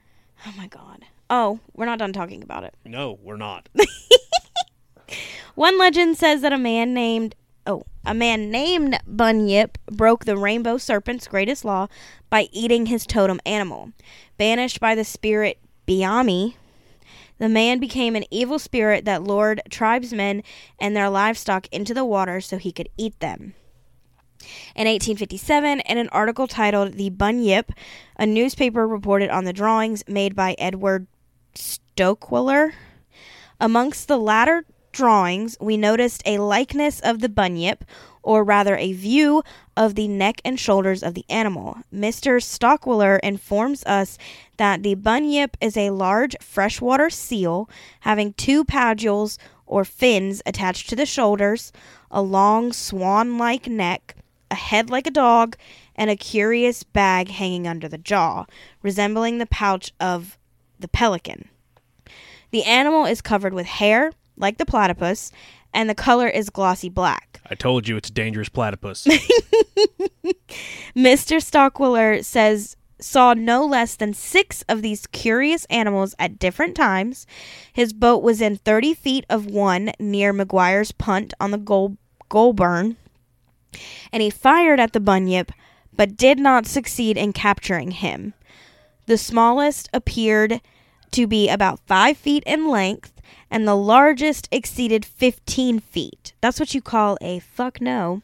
[0.46, 1.04] oh my god.
[1.30, 2.74] Oh, we're not done talking about it.
[2.86, 3.68] No, we're not.
[5.56, 7.36] One legend says that a man named
[7.70, 11.88] oh, a man named Bunyip broke the rainbow serpent's greatest law
[12.30, 13.92] by eating his totem animal.
[14.38, 16.56] Banished by the spirit Biami,
[17.38, 20.44] the man became an evil spirit that lured tribesmen
[20.80, 23.54] and their livestock into the water so he could eat them.
[24.76, 27.72] In 1857, in an article titled The Bunyip,
[28.18, 31.08] a newspaper reported on the drawings made by Edward
[31.54, 32.74] Stocqueler.
[33.60, 34.64] Amongst the latter
[35.00, 37.86] drawings, we noticed a likeness of the bunyip,
[38.22, 39.42] or rather a view
[39.78, 41.78] of the neck and shoulders of the animal.
[41.94, 42.44] Mr.
[42.44, 44.18] Stocqueler informs us
[44.58, 47.70] that the bunyip is a large freshwater seal
[48.02, 51.72] having two padules or fins attached to the shoulders,
[52.12, 54.16] a long swan like neck,
[54.52, 55.56] a head like a dog,
[55.96, 58.46] and a curious bag hanging under the jaw,
[58.82, 60.38] resembling the pouch of
[60.78, 61.48] the pelican.
[62.52, 65.32] The animal is covered with hair, like the platypus,
[65.74, 67.42] and the color is glossy black.
[67.50, 69.06] I told you it's a dangerous platypus.
[70.96, 71.42] Mr.
[71.42, 77.26] Stocqueler says saw no less than six of these curious animals at different times.
[77.72, 81.98] His boat was in 30 feet of one near McGuire's Punt on the Goul-
[82.28, 82.98] Goulburn,
[84.12, 85.52] and he fired at the bunyip
[86.00, 88.34] but did not succeed in capturing him.
[89.08, 90.62] The smallest appeared
[91.12, 96.34] to be about five feet in length, and the largest exceeded 15 feet.
[96.42, 98.22] That's what you call a fuck no.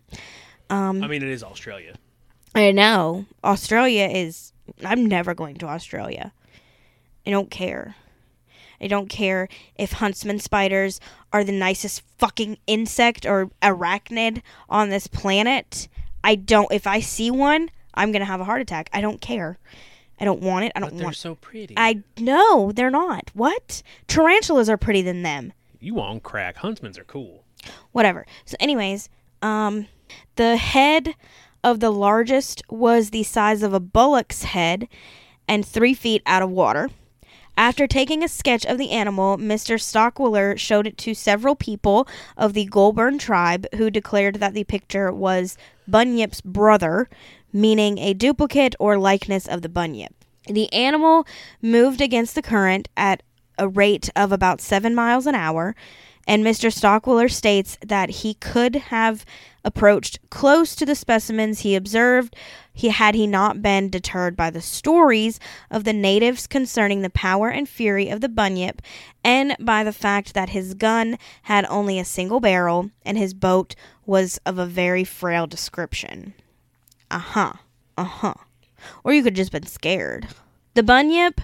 [0.70, 1.96] Um, I mean, it is Australia.
[2.54, 3.26] I know.
[3.44, 4.54] Australia is.
[4.84, 6.34] I'm never going to Australia.
[7.26, 7.96] I don't care.
[8.80, 11.00] I don't care if huntsman spiders
[11.32, 15.88] are the nicest fucking insect or arachnid on this planet.
[16.24, 16.72] I don't.
[16.72, 18.90] If I see one, I'm gonna have a heart attack.
[18.94, 19.58] I don't care.
[20.20, 20.72] I don't want it.
[20.76, 21.16] I don't But they're want.
[21.18, 21.74] so pretty.
[21.78, 23.32] I no, they're not.
[23.34, 23.84] What?
[24.08, 25.54] Tarantulas are pretty than them.
[25.80, 26.58] You on crack.
[26.58, 27.44] Huntsmans are cool.
[27.92, 28.26] whatever.
[28.46, 29.10] So, anyways,
[29.42, 29.88] um,
[30.36, 31.16] the head
[31.64, 34.88] of the largest was the size of a bullock's head
[35.48, 36.90] and three feet out of water.
[37.58, 39.80] After taking a sketch of the animal, Mr.
[39.80, 45.10] Stocqueler showed it to several people of the Goulburn tribe who declared that the picture
[45.12, 45.58] was
[45.90, 47.10] Bunyip's brother,
[47.56, 50.14] meaning a duplicate or likeness of the bunyip.
[50.48, 51.26] The animal
[51.62, 53.24] moved against the current at
[53.58, 55.74] a rate of about seven miles an hour,
[56.28, 56.72] and Mr.
[56.72, 59.26] Stocqueler states that he could have
[59.64, 62.36] approached close to the specimens he observed
[62.74, 65.40] he had he not been deterred by the stories
[65.72, 68.82] of the natives concerning the power and fury of the bunyip
[69.24, 73.76] and by the fact that his gun had only a single barrel and his boat
[74.06, 76.34] was of a very frail description.
[77.12, 77.54] Uh-huh.
[77.98, 78.34] Uh-huh.
[79.04, 80.28] Or you could just been scared.
[80.74, 81.42] The bunyip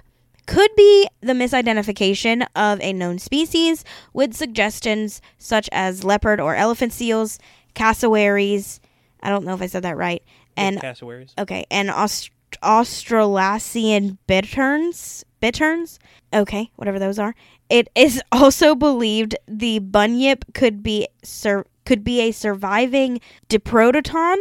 [0.47, 6.93] could be the misidentification of a known species with suggestions such as leopard or elephant
[6.93, 7.39] seals,
[7.73, 8.79] cassowaries,
[9.23, 10.23] I don't know if I said that right,
[10.57, 11.33] and cassowaries.
[11.37, 12.31] okay, and Aust-
[12.63, 15.99] Australasian bitterns, bitterns,
[16.33, 17.35] okay, whatever those are.
[17.69, 24.37] It is also believed the bunyip could be sur- could be a surviving Diprotodon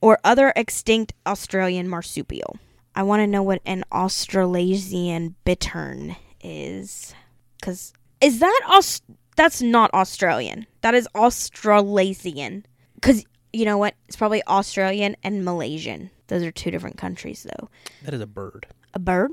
[0.00, 2.56] or other extinct Australian marsupial.
[2.94, 7.14] I want to know what an Australasian bittern is,
[7.60, 9.02] because is that Aus-
[9.36, 10.66] That's not Australian.
[10.82, 12.64] That is Australasian.
[12.94, 13.94] Because you know what?
[14.06, 16.10] It's probably Australian and Malaysian.
[16.28, 17.68] Those are two different countries, though.
[18.02, 18.66] That is a bird.
[18.94, 19.32] A bird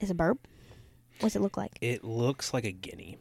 [0.00, 0.38] is a bird.
[1.20, 1.76] What's it look like?
[1.80, 3.18] It looks like a guinea.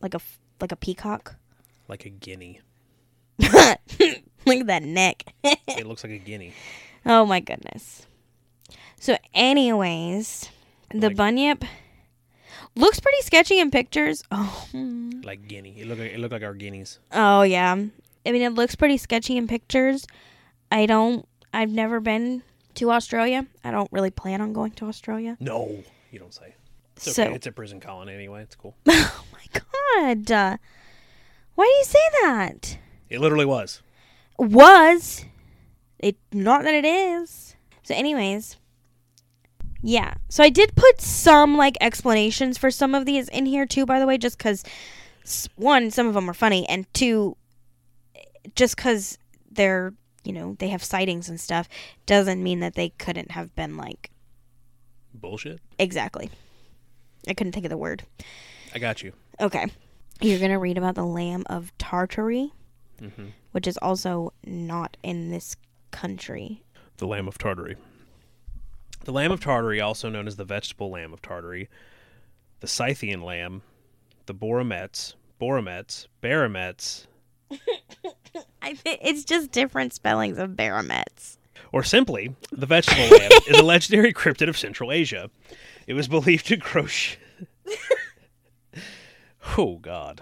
[0.00, 0.20] Like a
[0.60, 1.36] like a peacock.
[1.88, 2.60] Like a guinea.
[4.56, 5.24] Look at that neck.
[5.44, 6.52] It looks like a guinea.
[7.06, 8.06] oh my goodness.
[8.98, 10.48] So, anyways,
[10.92, 11.64] the Like- bunyip
[12.74, 14.22] looks pretty sketchy in pictures.
[14.32, 14.68] Oh.
[15.24, 15.74] Like guinea.
[15.80, 16.98] It looked like it looked like our guineas.
[17.12, 17.72] oh yeah.
[17.72, 20.06] I mean, it looks pretty sketchy in pictures.
[20.70, 21.26] I don't.
[21.52, 22.42] I've never been
[22.74, 23.46] to Australia.
[23.64, 25.36] I don't really plan on going to Australia.
[25.40, 25.82] No,
[26.12, 26.54] you don't say.
[26.96, 28.42] It's So- It's a prison colony anyway.
[28.42, 28.74] It's cool.
[28.88, 30.30] Oh my god.
[30.30, 30.56] Uh,
[31.56, 32.78] why do you say that?
[33.08, 33.80] It literally was.
[34.38, 35.24] Was.
[35.98, 37.56] It not that it is.
[37.82, 38.56] So anyways,
[39.82, 40.14] Yeah.
[40.28, 43.98] So I did put some like explanations for some of these in here too, by
[44.00, 44.64] the way, just because
[45.56, 47.36] one, some of them are funny, and two,
[48.54, 49.18] just because
[49.50, 51.68] they're you know they have sightings and stuff
[52.04, 54.10] doesn't mean that they couldn't have been like
[55.14, 55.60] Bullshit.
[55.78, 56.30] exactly.
[57.28, 58.02] I couldn't think of the word.
[58.74, 59.12] I got you.
[59.40, 59.66] Okay.
[60.20, 62.52] You're gonna read about the Lamb of Tartary,
[62.98, 65.56] hmm which is also not in this
[65.90, 66.62] country.
[66.98, 67.76] The lamb of Tartary.
[69.04, 71.68] The lamb of Tartary, also known as the vegetable lamb of Tartary,
[72.60, 73.62] the Scythian lamb,
[74.26, 76.06] the Boromets, Boromets,
[77.50, 81.38] think it's just different spellings of baramets.
[81.72, 85.30] or simply the vegetable lamb, is a legendary cryptid of Central Asia.
[85.86, 86.86] It was believed to grow.
[86.86, 87.16] Sh-
[89.56, 90.20] oh God.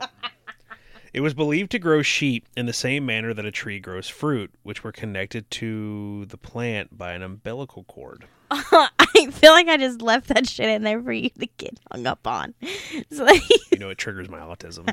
[1.14, 4.52] It was believed to grow sheep in the same manner that a tree grows fruit,
[4.64, 8.24] which were connected to the plant by an umbilical cord.
[8.50, 12.08] I feel like I just left that shit in there for you to get hung
[12.08, 12.52] up on.
[13.10, 14.88] You know, it triggers my autism.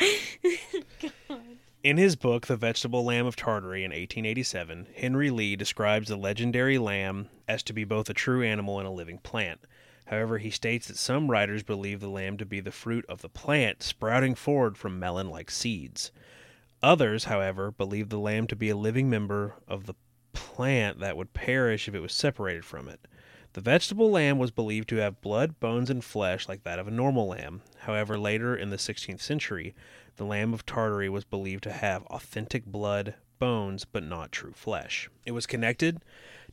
[1.84, 6.76] In his book, The Vegetable Lamb of Tartary in 1887, Henry Lee describes the legendary
[6.76, 9.60] lamb as to be both a true animal and a living plant.
[10.08, 13.28] However, he states that some writers believe the lamb to be the fruit of the
[13.28, 16.10] plant sprouting forward from melon like seeds.
[16.82, 19.94] Others, however, believe the lamb to be a living member of the
[20.32, 23.06] plant that would perish if it was separated from it.
[23.52, 26.92] The vegetable lamb was believed to have blood, bones, and flesh like that of a
[26.92, 27.62] normal lamb.
[27.80, 29.74] However, later in the 16th century,
[30.16, 35.10] the lamb of Tartary was believed to have authentic blood, bones, but not true flesh.
[35.26, 36.02] It was connected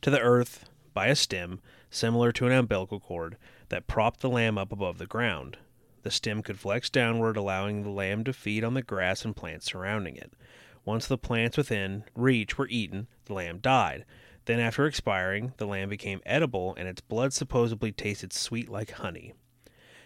[0.02, 1.60] to the earth by a stem,
[1.96, 3.36] similar to an umbilical cord,
[3.70, 5.56] that propped the lamb up above the ground.
[6.02, 9.66] The stem could flex downward, allowing the lamb to feed on the grass and plants
[9.66, 10.32] surrounding it.
[10.84, 14.04] Once the plants within reach were eaten, the lamb died.
[14.44, 19.32] Then, after expiring, the lamb became edible, and its blood supposedly tasted sweet like honey.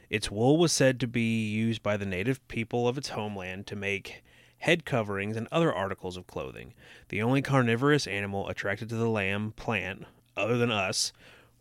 [0.08, 3.76] Its wool was said to be used by the native people of its homeland to
[3.76, 4.24] make
[4.60, 6.72] head coverings and other articles of clothing.
[7.10, 11.12] The only carnivorous animal attracted to the lamb plant, other than us,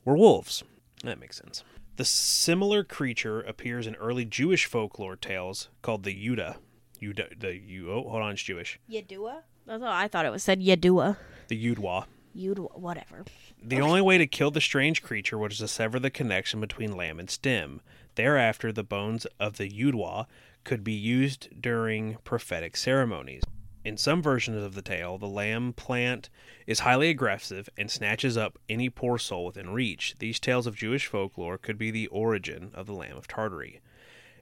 [0.06, 0.64] were wolves.
[1.04, 1.64] That makes sense.
[1.98, 6.58] The similar creature appears in early Jewish folklore tales called the Yuda.
[7.02, 8.80] Yuda the you oh hold on, it's Jewish.
[8.90, 9.42] Yadua?
[9.66, 11.18] That's all I thought it was said Yadua.
[11.48, 12.06] The Yudwa.
[12.34, 13.26] You'd whatever.
[13.62, 17.20] The only way to kill the strange creature was to sever the connection between lamb
[17.20, 17.82] and stem.
[18.16, 20.26] Thereafter, the bones of the Yudwa
[20.64, 23.44] could be used during prophetic ceremonies.
[23.90, 26.30] In some versions of the tale, the lamb plant
[26.68, 30.14] is highly aggressive and snatches up any poor soul within reach.
[30.20, 33.82] These tales of Jewish folklore could be the origin of the Lamb of Tartary.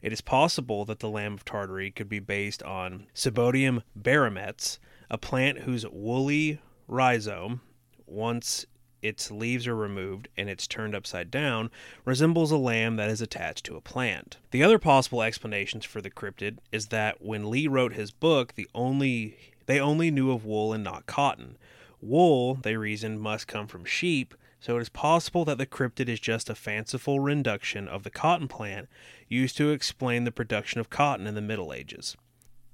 [0.01, 4.79] It is possible that the Lamb of Tartary could be based on Cibotium barometz,
[5.09, 7.61] a plant whose woolly rhizome,
[8.05, 8.65] once
[9.01, 11.69] its leaves are removed and it's turned upside down,
[12.05, 14.37] resembles a lamb that is attached to a plant.
[14.51, 18.69] The other possible explanations for the cryptid is that when Lee wrote his book, the
[18.73, 21.57] only they only knew of wool and not cotton.
[22.01, 26.19] Wool, they reasoned, must come from sheep, so it is possible that the cryptid is
[26.19, 28.87] just a fanciful reduction of the cotton plant
[29.27, 32.15] used to explain the production of cotton in the Middle Ages.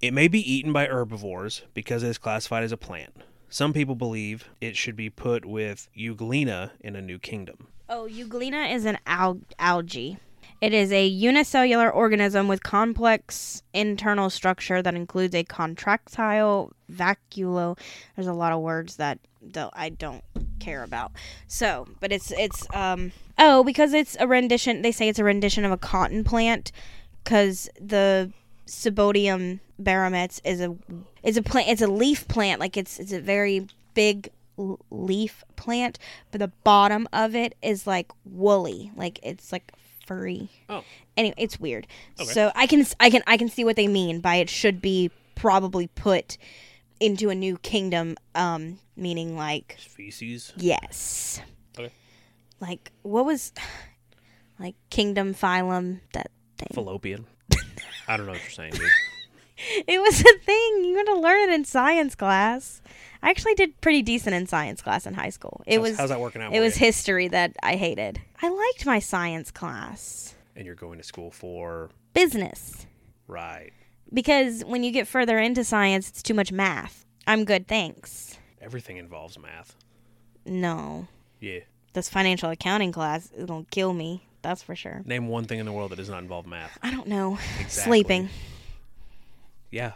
[0.01, 3.15] It may be eaten by herbivores because it is classified as a plant.
[3.53, 7.67] Some people believe it should be put with Euglena in a new kingdom.
[7.87, 10.17] Oh, Euglena is an al- algae.
[10.59, 17.77] It is a unicellular organism with complex internal structure that includes a contractile vacuole.
[18.15, 19.19] There's a lot of words that
[19.73, 20.23] I don't
[20.59, 21.11] care about.
[21.45, 24.81] So, but it's it's um oh because it's a rendition.
[24.81, 26.71] They say it's a rendition of a cotton plant
[27.23, 28.31] because the
[28.73, 30.75] Cibotium barometz is a
[31.23, 31.69] is a plant.
[31.69, 32.59] It's a leaf plant.
[32.59, 34.29] Like it's it's a very big
[34.89, 35.99] leaf plant,
[36.31, 39.71] but the bottom of it is like woolly, like it's like
[40.05, 40.49] furry.
[40.69, 40.83] Oh.
[41.15, 41.87] Anyway, it's weird.
[42.19, 42.31] Okay.
[42.31, 45.11] So I can I can I can see what they mean by it should be
[45.35, 46.37] probably put
[46.99, 50.51] into a new kingdom um meaning like Species.
[50.57, 51.41] yes.
[51.77, 51.91] Okay.
[52.59, 53.53] Like what was
[54.59, 56.69] like kingdom phylum that thing.
[56.73, 57.25] Fallopian.
[58.07, 58.89] I don't know what you're saying, dude.
[59.87, 60.83] It was a thing.
[60.83, 62.81] You had to learn it in science class.
[63.21, 65.61] I actually did pretty decent in science class in high school.
[65.67, 66.53] It How's- was how's that working out?
[66.53, 66.87] it was you?
[66.87, 68.19] history that I hated.
[68.41, 70.35] I liked my science class.
[70.55, 72.87] and you're going to school for Business.
[73.27, 73.71] right.
[74.11, 77.05] Because when you get further into science, it's too much math.
[77.25, 78.37] I'm good, thanks.
[78.59, 79.75] Everything involves math.
[80.45, 81.07] No.
[81.39, 81.59] Yeah.
[81.93, 84.27] This financial accounting class it'll kill me.
[84.43, 85.01] That's for sure.
[85.05, 86.77] Name one thing in the world that does not involve math.
[86.83, 87.39] I don't know.
[87.59, 87.69] Exactly.
[88.03, 88.29] Sleeping.
[89.71, 89.91] Yeah.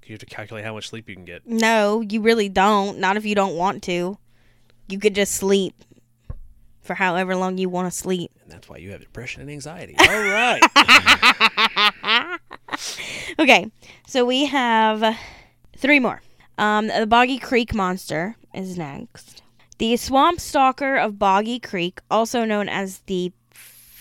[0.00, 1.46] 'Cause You have to calculate how much sleep you can get.
[1.46, 2.98] No, you really don't.
[2.98, 4.18] Not if you don't want to.
[4.88, 5.74] You could just sleep.
[6.80, 8.32] for however long you want to sleep.
[8.42, 9.94] And that's why you have depression and anxiety.
[10.00, 10.60] All right.
[13.38, 13.70] Okay,
[14.06, 15.16] so we have
[15.76, 16.20] three more.
[16.58, 19.42] Um, the Boggy Creek Monster is next.
[19.78, 23.32] The Swamp Stalker of Boggy Creek, also known as the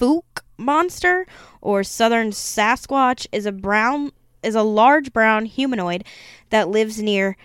[0.02, 1.28] Fook Monster
[1.62, 6.04] or Southern Sasquatch, is a brown is a large brown humanoid
[6.49, 7.38] that lives near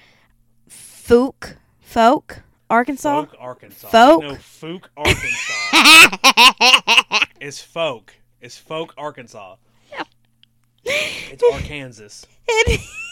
[0.69, 3.27] Fook, Folk, Arkansas.
[3.27, 3.89] Folk, Arkansas.
[3.89, 4.23] Folk?
[4.23, 5.67] No, Fook, Arkansas.
[7.41, 8.15] it's Folk.
[8.41, 9.57] It's Folk, Arkansas.
[10.85, 12.27] It's Arkansas.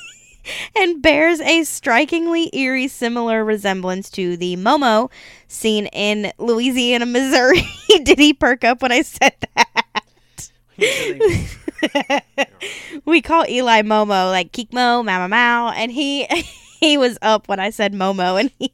[0.77, 5.11] and bears a strikingly eerie similar resemblance to the Momo
[5.49, 7.67] seen in Louisiana, Missouri.
[8.03, 10.51] Did he perk up when I said that?
[13.05, 16.27] we call Eli Momo, like Kikmo, Mama Mao, and he
[16.81, 18.73] he was up when I said Momo, and he.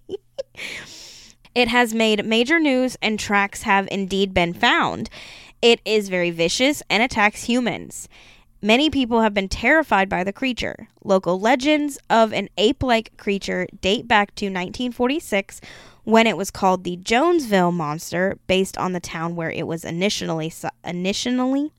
[1.55, 5.11] It has made major news, and tracks have indeed been found.
[5.61, 8.09] It is very vicious and attacks humans.
[8.63, 10.89] Many people have been terrified by the creature.
[11.03, 15.63] Local legends of an ape like creature date back to 1946
[16.05, 20.53] when it was called the Jonesville Monster, based on the town where it was initially,
[20.85, 21.73] initially,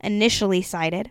[0.00, 1.10] initially sighted.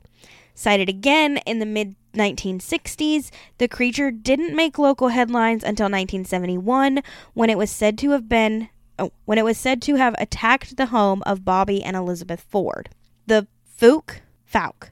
[0.56, 7.02] Cited again in the mid 1960s, the creature didn't make local headlines until 1971
[7.34, 10.78] when it was said to have been oh, when it was said to have attacked
[10.78, 12.90] the home of Bobby and Elizabeth Ford.
[13.28, 13.48] The
[13.80, 14.92] Fook Fauk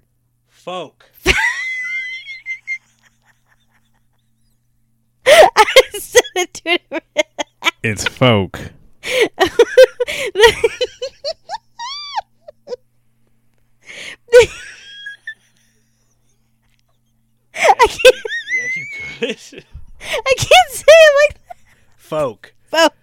[0.68, 1.10] Folk.
[5.26, 5.66] I
[5.98, 6.78] said it to
[7.84, 8.60] It's folk.
[17.56, 18.16] I can't,
[18.56, 18.86] Yeah, you
[19.20, 19.64] could.
[20.02, 21.40] I can't say it like
[21.96, 22.54] Folk.
[22.70, 22.94] folk.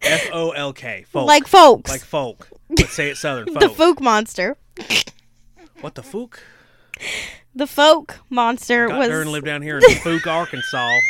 [0.00, 1.04] F O L K.
[1.10, 1.26] Folk.
[1.26, 1.90] Like folks.
[1.90, 2.48] Like folk.
[2.70, 3.48] Let's say it southern.
[3.48, 3.60] Folk.
[3.60, 3.98] The Folk.
[3.98, 4.56] Fook monster.
[5.82, 6.38] what the fook?
[7.52, 11.00] The folk monster Got was and lived down here in Fook, Arkansas.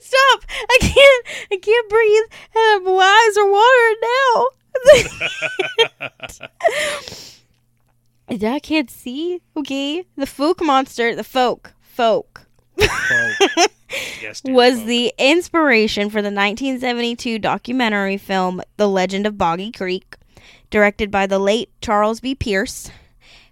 [0.00, 0.44] Stop!
[0.70, 1.26] I can't.
[1.50, 2.24] I can't breathe.
[2.54, 4.46] And my eyes are watering now.
[8.54, 9.40] I can't see.
[9.56, 12.46] Okay, the folk monster, the folk, folk,
[12.78, 13.70] Folk.
[14.20, 20.16] yes, dear was the inspiration for the 1972 documentary film The Legend of Boggy Creek,
[20.70, 22.34] directed by the late Charles B.
[22.34, 22.90] Pierce,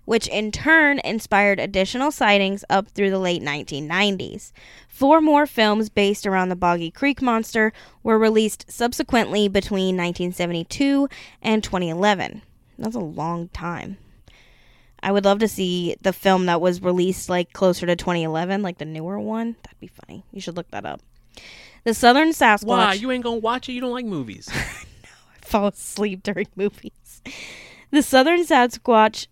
[0.05, 4.53] which in turn inspired additional sightings up through the late 1990s.
[4.89, 7.73] Four more films based around the Boggy Creek monster
[8.03, 11.09] were released subsequently between 1972
[11.41, 12.43] and 2011.
[12.79, 13.99] That's a long time.
[15.03, 18.79] I would love to see the film that was released like closer to 2011, like
[18.79, 19.57] the newer one.
[19.63, 20.25] That'd be funny.
[20.33, 21.01] You should look that up.
[21.85, 22.67] The Southern Sasquatch.
[22.67, 22.93] Why?
[22.95, 23.73] You ain't gonna watch it?
[23.73, 24.49] You don't like movies.
[25.03, 27.23] No, I fall asleep during movies.
[27.91, 29.27] The Southern Sasquatch.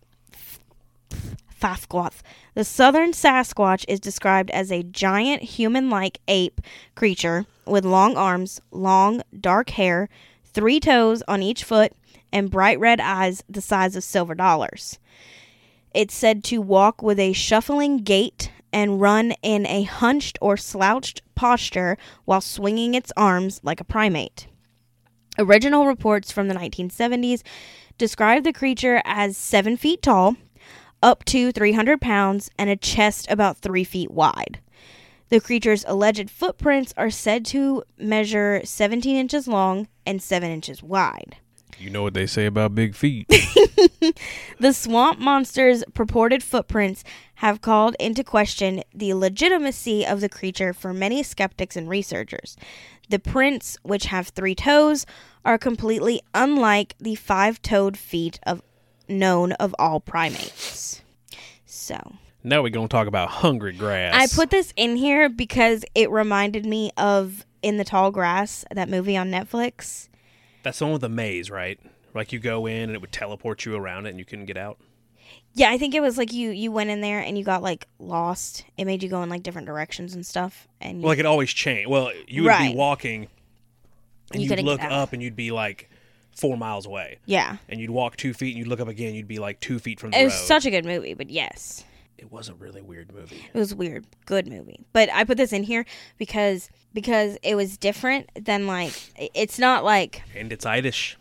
[1.60, 2.20] Sasquatch.
[2.54, 6.60] The Southern Sasquatch is described as a giant human like ape
[6.94, 10.08] creature with long arms, long, dark hair,
[10.44, 11.92] three toes on each foot,
[12.32, 14.98] and bright red eyes the size of silver dollars.
[15.98, 21.22] It's said to walk with a shuffling gait and run in a hunched or slouched
[21.34, 24.46] posture while swinging its arms like a primate.
[25.40, 27.42] Original reports from the 1970s
[27.98, 30.36] describe the creature as seven feet tall,
[31.02, 34.60] up to 300 pounds, and a chest about three feet wide.
[35.30, 41.38] The creature's alleged footprints are said to measure 17 inches long and 7 inches wide.
[41.78, 43.26] You know what they say about big feet.
[44.60, 47.04] The swamp monster's purported footprints
[47.36, 52.56] have called into question the legitimacy of the creature for many skeptics and researchers.
[53.08, 55.06] The prints, which have three toes,
[55.44, 58.62] are completely unlike the five toed feet of
[59.08, 61.02] known of all primates.
[61.64, 64.14] So now we're gonna talk about hungry grass.
[64.14, 68.88] I put this in here because it reminded me of In the Tall Grass, that
[68.88, 70.07] movie on Netflix.
[70.62, 71.78] That's the one with the maze, right?
[72.14, 74.56] Like you go in and it would teleport you around it and you couldn't get
[74.56, 74.78] out.
[75.54, 77.86] Yeah, I think it was like you you went in there and you got like
[77.98, 78.64] lost.
[78.76, 80.66] It made you go in like different directions and stuff.
[80.80, 81.88] And you, Well, like it always changed.
[81.90, 82.70] Well, you would Right.
[82.72, 83.28] be walking
[84.32, 84.98] and You you would couldn't look get out.
[85.00, 85.90] up and you'd be like
[86.34, 87.18] four miles away.
[87.26, 89.78] yeah, And you'd walk two feet and you'd look up again, you'd be like two
[89.80, 90.46] feet from the it was road.
[90.46, 91.14] such a good movie.
[91.14, 91.84] But yes,
[92.18, 93.44] it was a really weird movie.
[93.52, 94.84] it was weird, good movie.
[94.92, 95.84] But I put this in here
[96.18, 98.92] because because it was different than like
[99.34, 101.16] it's not like And it's Irish.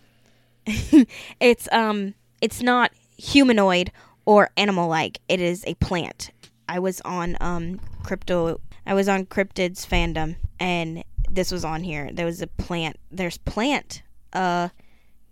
[1.40, 3.92] it's um it's not humanoid
[4.26, 5.20] or animal like.
[5.30, 6.32] It is a plant.
[6.68, 8.60] I was on um crypto.
[8.86, 12.10] I was on cryptids fandom, and this was on here.
[12.12, 12.98] There was a plant.
[13.12, 14.02] There's plant
[14.34, 14.70] uh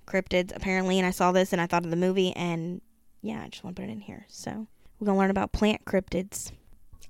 [0.08, 2.82] cryptids apparently, and I saw this and I thought of the movie, and
[3.22, 4.26] yeah, I just want to put it in here.
[4.30, 4.68] So
[5.00, 6.52] we're gonna learn about plant cryptids.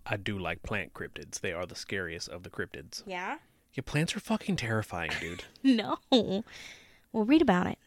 [0.05, 1.39] I do like plant cryptids.
[1.39, 3.03] They are the scariest of the cryptids.
[3.05, 3.38] Yeah.
[3.73, 5.43] Yeah, plants are fucking terrifying, dude.
[5.63, 5.97] No.
[6.11, 7.77] Well, read about it.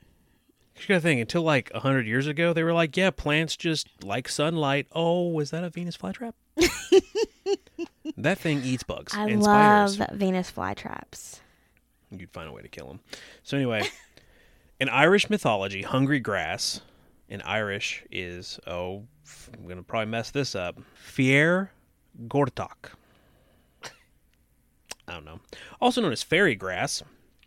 [0.77, 3.89] You gotta think, until like a hundred years ago, they were like, yeah, plants just
[4.05, 4.87] like sunlight.
[4.93, 6.35] Oh, is that a Venus flytrap?
[8.17, 10.17] that thing eats bugs I and love spiders.
[10.19, 11.41] Venus flytraps.
[12.11, 13.01] You'd find a way to kill them.
[13.43, 13.89] So anyway,
[14.81, 16.81] in Irish mythology, hungry grass
[17.29, 19.05] in Irish is oh,
[19.55, 20.79] I'm gonna probably mess this up.
[20.95, 21.71] Fier
[22.27, 22.93] gortok.
[25.07, 25.41] I don't know.
[25.81, 27.03] Also known as fairy grass,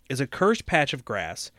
[0.10, 1.52] is a cursed patch of grass.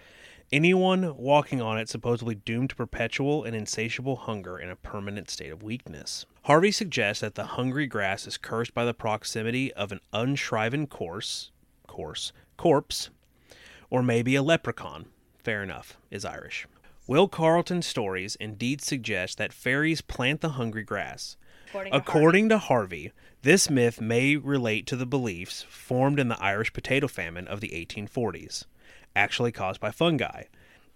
[0.52, 5.50] Anyone walking on it supposedly doomed to perpetual and insatiable hunger in a permanent state
[5.50, 6.26] of weakness.
[6.42, 11.52] Harvey suggests that the hungry grass is cursed by the proximity of an unshriven corse,
[11.86, 13.08] corse, corpse,
[13.88, 15.06] or maybe a leprechaun.
[15.38, 16.66] Fair enough, is Irish.
[17.12, 21.36] Will Carleton's stories indeed suggest that fairies plant the hungry grass.
[21.92, 27.08] According to Harvey, this myth may relate to the beliefs formed in the Irish potato
[27.08, 28.64] famine of the 1840s,
[29.14, 30.44] actually caused by fungi.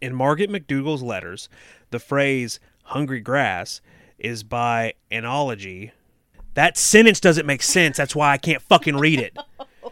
[0.00, 1.50] In Margaret McDougall's letters,
[1.90, 3.82] the phrase hungry grass
[4.18, 5.92] is by analogy.
[6.54, 7.98] That sentence doesn't make sense.
[7.98, 9.36] That's why I can't fucking read it.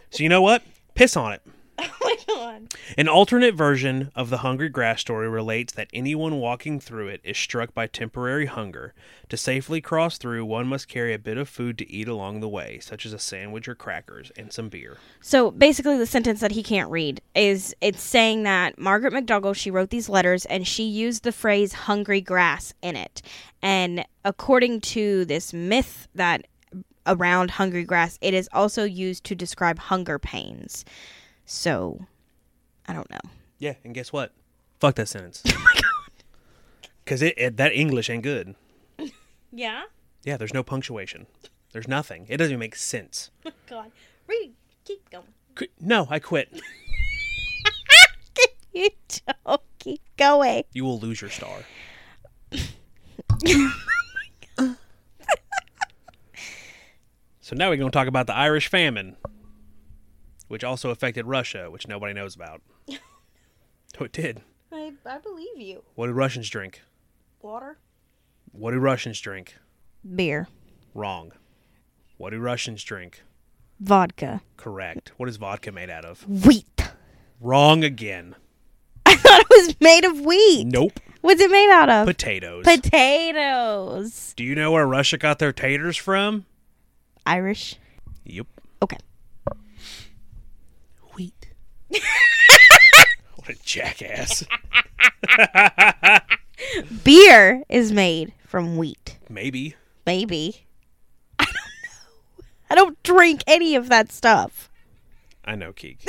[0.09, 0.63] So you know what?
[0.93, 1.41] Piss on it.
[2.07, 2.73] Oh my god.
[2.97, 7.35] An alternate version of the hungry grass story relates that anyone walking through it is
[7.35, 8.93] struck by temporary hunger.
[9.29, 12.47] To safely cross through, one must carry a bit of food to eat along the
[12.47, 14.97] way, such as a sandwich or crackers and some beer.
[15.19, 19.71] So basically, the sentence that he can't read is it's saying that Margaret McDougall she
[19.71, 23.23] wrote these letters and she used the phrase "hungry grass" in it,
[23.63, 26.45] and according to this myth that
[27.07, 30.85] around hungry grass, it is also used to describe hunger pains.
[31.45, 32.05] So,
[32.87, 33.19] I don't know.
[33.59, 34.33] Yeah, and guess what?
[34.79, 35.43] Fuck that sentence.
[35.55, 35.81] Oh my god.
[37.03, 38.55] Because it, it that English ain't good.
[39.51, 39.83] Yeah.
[40.23, 41.27] Yeah, there's no punctuation.
[41.71, 42.25] There's nothing.
[42.27, 43.29] It doesn't even make sense.
[43.45, 43.91] Oh god,
[44.27, 44.53] read.
[44.83, 45.23] Keep going.
[45.55, 46.61] Qu- No, I quit.
[48.73, 48.89] You
[49.47, 50.63] don't keep going.
[50.73, 51.59] You will lose your star.
[57.41, 59.15] so now we're going to talk about the Irish famine,
[60.47, 62.61] which also affected Russia, which nobody knows about.
[63.97, 64.41] Oh, it did.
[64.73, 65.83] I, I believe you.
[65.95, 66.81] What do Russians drink?
[67.41, 67.77] Water.
[68.51, 69.55] What do Russians drink?
[70.15, 70.49] Beer.
[70.93, 71.31] Wrong.
[72.17, 73.23] What do Russians drink?
[73.79, 74.41] Vodka.
[74.57, 75.13] Correct.
[75.17, 76.27] What is vodka made out of?
[76.27, 76.89] Wheat.
[77.39, 78.35] Wrong again.
[79.05, 80.67] I thought it was made of wheat.
[80.67, 80.99] Nope.
[81.21, 82.05] What's it made out of?
[82.05, 82.65] Potatoes.
[82.65, 84.33] Potatoes.
[84.35, 86.45] do you know where Russia got their taters from?
[87.25, 87.77] Irish.
[88.25, 88.47] Yep.
[88.81, 88.97] Okay.
[93.45, 94.43] What a jackass.
[97.03, 99.19] Beer is made from wheat.
[99.29, 99.75] Maybe.
[100.03, 100.65] Maybe.
[101.37, 102.45] I don't know.
[102.71, 104.71] I don't drink any of that stuff.
[105.43, 106.03] I know, Keek.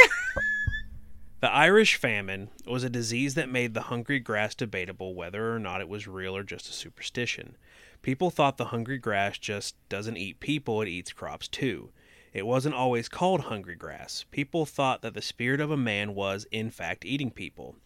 [1.43, 5.83] the Irish famine was a disease that made the hungry grass debatable whether or not
[5.83, 7.59] it was real or just a superstition.
[8.01, 11.91] People thought the hungry grass just doesn't eat people, it eats crops too.
[12.37, 14.27] It wasn't always called hungry grass.
[14.31, 17.77] People thought that the spirit of a man was, in fact, eating people.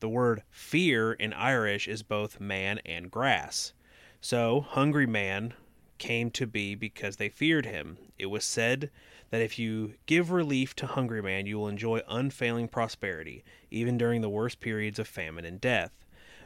[0.00, 3.74] The word fear in Irish is both man and grass.
[4.20, 5.54] So, hungry man
[5.98, 7.96] came to be because they feared him.
[8.18, 8.90] It was said
[9.30, 14.20] that if you give relief to hungry man, you will enjoy unfailing prosperity, even during
[14.20, 15.92] the worst periods of famine and death.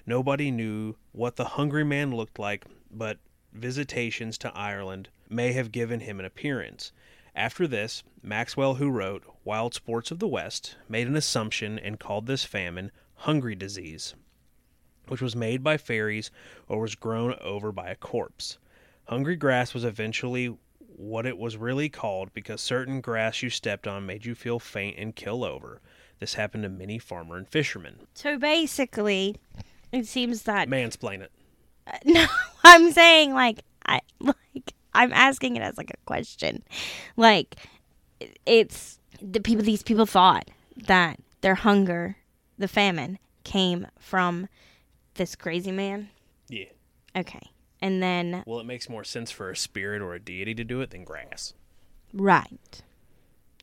[0.05, 3.17] Nobody knew what the hungry man looked like, but
[3.55, 6.93] visitations to Ireland may have given him an appearance.
[7.37, 12.27] After this, Maxwell, who wrote Wild Sports of the West, made an assumption and called
[12.27, 14.15] this famine hungry disease,
[15.09, 16.31] which was made by fairies
[16.67, 18.57] or was grown over by a corpse.
[19.09, 24.07] Hungry grass was eventually what it was really called because certain grass you stepped on
[24.07, 25.83] made you feel faint and kill over.
[26.21, 28.07] This happened to many farmer and fishermen.
[28.15, 29.37] So basically,
[29.93, 31.33] it seems that Mansplain it.
[32.07, 32.25] no,
[32.65, 36.63] I'm saying like I like I'm asking it as like a question.
[37.17, 37.57] Like
[38.45, 42.17] it's the people these people thought that their hunger,
[42.59, 44.49] the famine came from
[45.15, 46.09] this crazy man.
[46.49, 46.67] Yeah.
[47.15, 47.51] Okay.
[47.81, 50.81] And then Well, it makes more sense for a spirit or a deity to do
[50.81, 51.53] it than grass.
[52.13, 52.83] right.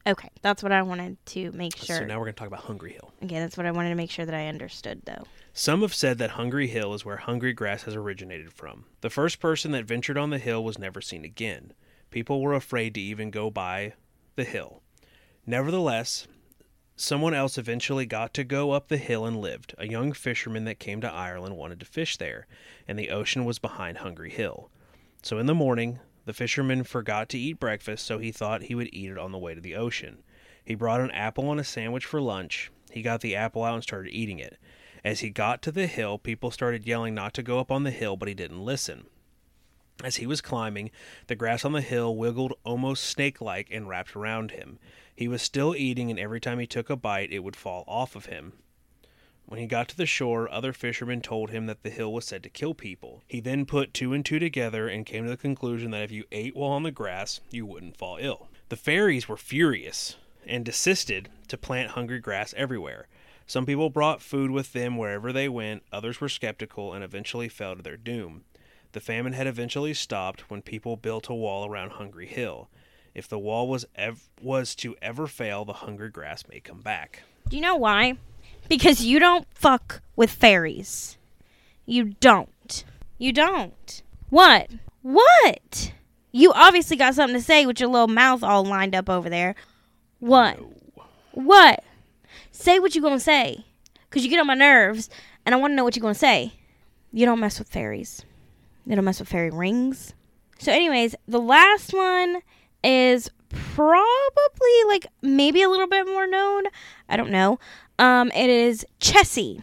[0.05, 1.97] Okay, that's what I wanted to make sure.
[1.97, 3.13] So now we're going to talk about Hungry Hill.
[3.23, 5.23] okay, that's what I wanted to make sure that I understood, though.
[5.53, 8.85] Some have said that Hungry Hill is where hungry grass has originated from.
[9.01, 11.73] The first person that ventured on the hill was never seen again.
[12.09, 13.93] People were afraid to even go by
[14.35, 14.81] the hill.
[15.45, 16.27] Nevertheless,
[16.95, 19.73] someone else eventually got to go up the hill and lived.
[19.77, 22.45] A young fisherman that came to Ireland wanted to fish there,
[22.87, 24.69] and the ocean was behind Hungry Hill.
[25.21, 28.93] So in the morning, the fisherman forgot to eat breakfast, so he thought he would
[28.93, 30.23] eat it on the way to the ocean.
[30.63, 32.71] He brought an apple and a sandwich for lunch.
[32.91, 34.57] He got the apple out and started eating it.
[35.03, 37.91] As he got to the hill, people started yelling not to go up on the
[37.91, 39.07] hill, but he didn't listen.
[40.03, 40.91] As he was climbing,
[41.27, 44.79] the grass on the hill wiggled almost snake like and wrapped around him.
[45.15, 48.15] He was still eating, and every time he took a bite, it would fall off
[48.15, 48.53] of him.
[49.45, 52.43] When he got to the shore, other fishermen told him that the hill was said
[52.43, 53.23] to kill people.
[53.27, 56.23] He then put two and two together and came to the conclusion that if you
[56.31, 58.47] ate while on the grass, you wouldn't fall ill.
[58.69, 60.15] The fairies were furious
[60.45, 63.07] and desisted to plant hungry grass everywhere.
[63.45, 67.75] Some people brought food with them wherever they went, others were skeptical and eventually fell
[67.75, 68.45] to their doom.
[68.93, 72.69] The famine had eventually stopped when people built a wall around Hungry Hill.
[73.13, 77.23] If the wall was ev- was to ever fail, the hungry grass may come back.
[77.49, 78.17] Do you know why?
[78.67, 81.17] Because you don't fuck with fairies.
[81.85, 82.83] You don't.
[83.17, 84.01] You don't.
[84.29, 84.69] What?
[85.01, 85.93] What?
[86.31, 89.55] You obviously got something to say with your little mouth all lined up over there.
[90.19, 90.57] What?
[91.31, 91.83] What?
[92.51, 93.65] Say what you're gonna say.
[94.09, 95.09] Cause you get on my nerves
[95.45, 96.53] and I wanna know what you're gonna say.
[97.11, 98.23] You don't mess with fairies.
[98.85, 100.13] You don't mess with fairy rings.
[100.59, 102.41] So anyways, the last one
[102.83, 106.63] is probably like maybe a little bit more known.
[107.09, 107.59] I don't know.
[107.99, 109.61] Um, it is Chessie.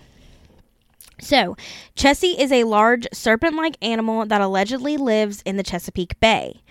[1.20, 1.56] So,
[1.96, 6.62] Chessie is a large serpent like animal that allegedly lives in the Chesapeake Bay.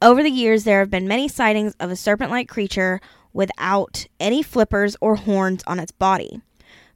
[0.00, 3.00] Over the years, there have been many sightings of a serpent like creature
[3.32, 6.40] without any flippers or horns on its body.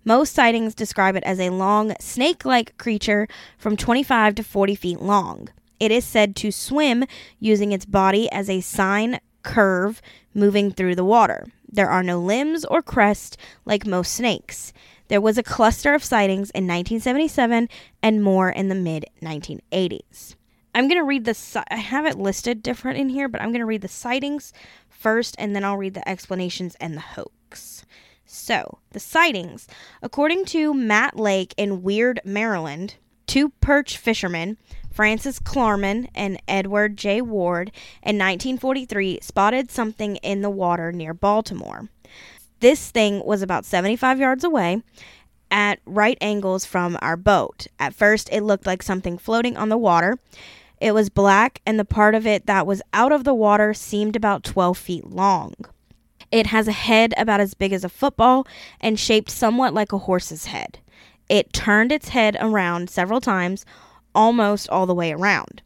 [0.04, 3.28] Most sightings describe it as a long, snake like creature
[3.58, 5.48] from 25 to 40 feet long.
[5.78, 7.04] It is said to swim
[7.38, 10.00] using its body as a sine curve
[10.32, 11.46] moving through the water.
[11.68, 14.72] There are no limbs or crest like most snakes.
[15.08, 17.68] There was a cluster of sightings in 1977
[18.02, 20.34] and more in the mid 1980s.
[20.74, 23.60] I'm going to read the I have it listed different in here, but I'm going
[23.60, 24.52] to read the sightings
[24.88, 27.86] first and then I'll read the explanations and the hoax.
[28.26, 29.68] So, the sightings.
[30.02, 32.96] According to Matt Lake in Weird, Maryland,
[33.26, 34.58] two perch fishermen,
[34.96, 37.20] Francis Klarman and Edward J.
[37.20, 37.70] Ward,
[38.02, 41.90] in 1943 spotted something in the water near Baltimore.
[42.60, 44.82] This thing was about 75 yards away
[45.50, 47.66] at right angles from our boat.
[47.78, 50.18] At first, it looked like something floating on the water.
[50.80, 54.16] It was black, and the part of it that was out of the water seemed
[54.16, 55.52] about 12 feet long.
[56.32, 58.46] It has a head about as big as a football
[58.80, 60.78] and shaped somewhat like a horse's head.
[61.28, 63.66] It turned its head around several times,
[64.16, 65.62] almost all the way around.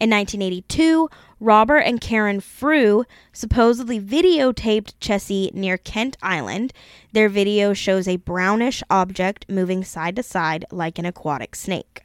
[0.00, 1.08] In 1982,
[1.38, 6.72] Robert and Karen Frew supposedly videotaped Chessie near Kent Island.
[7.12, 12.02] Their video shows a brownish object moving side to side like an aquatic snake.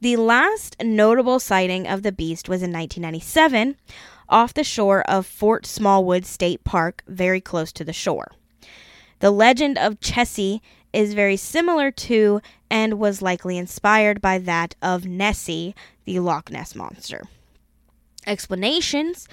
[0.00, 3.76] The last notable sighting of the beast was in 1997
[4.28, 8.32] off the shore of Fort Smallwood State Park, very close to the shore.
[9.20, 10.60] The legend of Chessie
[10.94, 12.40] is very similar to
[12.70, 15.74] and was likely inspired by that of Nessie,
[16.04, 17.24] the Loch Ness monster.
[18.26, 19.28] Explanations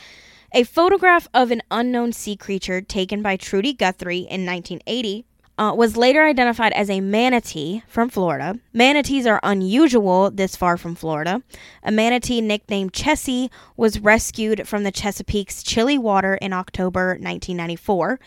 [0.54, 5.26] A photograph of an unknown sea creature taken by Trudy Guthrie in 1980
[5.58, 8.60] uh, was later identified as a manatee from Florida.
[8.74, 11.44] Manatees are unusual this far from Florida.
[11.84, 18.20] A manatee nicknamed Chessie was rescued from the Chesapeake's chilly water in October 1994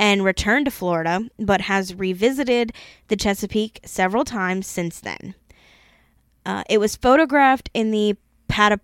[0.00, 2.72] and returned to Florida, but has revisited
[3.08, 5.34] the Chesapeake several times since then.
[6.46, 8.16] Uh, it was photographed in the
[8.48, 8.80] Patap-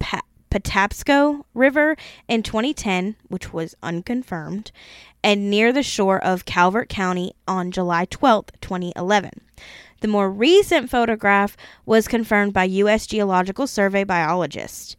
[0.00, 1.96] Pa- Patapsco River
[2.26, 4.72] in 2010, which was unconfirmed,
[5.22, 9.30] and near the shore of Calvert County on July 12, 2011.
[10.00, 13.06] The more recent photograph was confirmed by U.S.
[13.06, 14.96] Geological Survey biologists.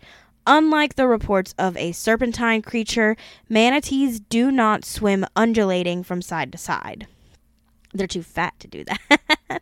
[0.47, 3.15] Unlike the reports of a serpentine creature,
[3.47, 7.07] manatees do not swim undulating from side to side.
[7.93, 9.61] They're too fat to do that.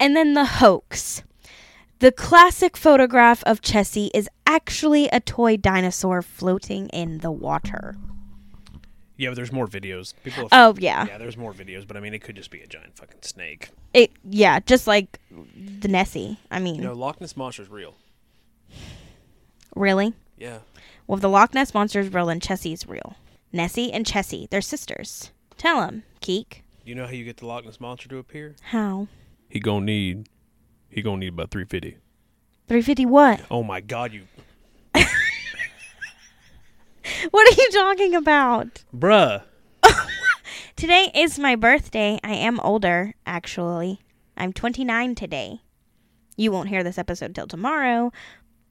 [0.00, 1.22] and then the hoax.
[1.98, 7.96] The classic photograph of Chessie is actually a toy dinosaur floating in the water.
[9.16, 10.12] Yeah, but there's more videos.
[10.22, 11.06] People have, Oh yeah.
[11.06, 13.70] yeah, there's more videos, but I mean, it could just be a giant fucking snake.
[13.94, 16.38] It yeah, just like the Nessie.
[16.50, 17.94] I mean, You know, Loch Ness monster's real.
[19.76, 20.14] Really?
[20.36, 20.58] Yeah.
[21.06, 23.16] Well, if the Loch Ness monster is real, then Chessie's real.
[23.52, 24.50] Nessie and Chessie.
[24.50, 25.30] They're sisters.
[25.56, 26.62] Tell them, Keek.
[26.84, 28.56] You know how you get the Loch Ness monster to appear?
[28.62, 29.06] How?
[29.48, 30.28] He gonna need.
[30.88, 31.98] He gonna need about three fifty.
[32.68, 33.40] 350 what?
[33.50, 34.22] Oh my god, you
[37.30, 38.82] What are you talking about?
[38.94, 39.42] bruh.
[40.76, 42.18] Today is my birthday.
[42.24, 44.00] I am older, actually.
[44.36, 45.60] I'm 29 today.
[46.36, 48.12] You won't hear this episode till tomorrow,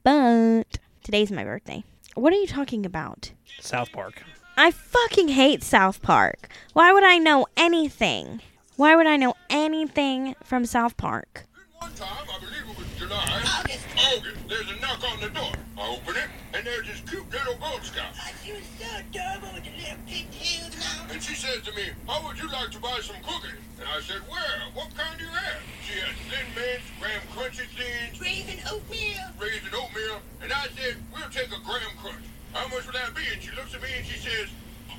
[0.03, 1.84] but today's my birthday.
[2.16, 3.32] What are you talking about?
[3.60, 4.24] South Park.
[4.58, 6.49] I fucking hate South Park.
[6.74, 8.41] Why would I know anything?
[8.76, 11.45] Why would I know anything from South Park?
[11.86, 13.22] One time, I believe it was July,
[13.62, 13.86] August.
[13.94, 15.54] August, there's a knock on the door.
[15.78, 18.10] I open it, and there's this cute little Girl Scout.
[18.10, 21.14] Oh, she was so adorable with the little pigtails and.
[21.14, 23.62] And she says to me, how would you like to buy some cookies?
[23.78, 25.62] And I said, well, what kind do you have?
[25.86, 29.30] She had Thin Mints, Graham Crunchy thin, Raisin Oatmeal.
[29.38, 30.26] Raisin Oatmeal.
[30.42, 32.26] And I said, we'll take a Graham Crunch.
[32.58, 33.30] How much would that be?
[33.30, 34.50] And she looks at me and she says,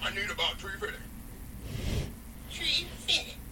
[0.06, 1.02] I need about 350
[2.54, 3.45] 350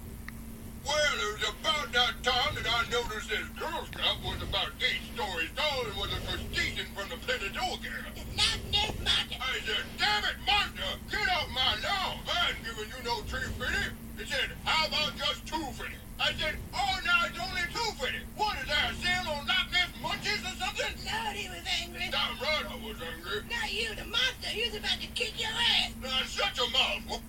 [0.85, 5.01] well, it was about that time that I noticed this Girl Scout was about eight
[5.17, 7.81] stories tall and was a crustacean from the Pentateuch.
[7.81, 9.41] The Loch Ness Monster.
[9.41, 12.21] I said, damn it, Martha, get off my lawn.
[12.29, 13.97] I ain't giving you no tree fitty.
[14.21, 15.97] He said, how about just two fitty?
[16.21, 18.21] I said, oh, now it's only two fitty.
[18.37, 20.93] What is that, sale on Loch Ness munchies or something?
[21.01, 22.13] Lord, he was angry.
[22.13, 23.41] Damn right I was angry.
[23.49, 24.53] Not you, the monster.
[24.53, 25.97] He was about to kick your ass.
[26.05, 27.25] Now, shut your mouth.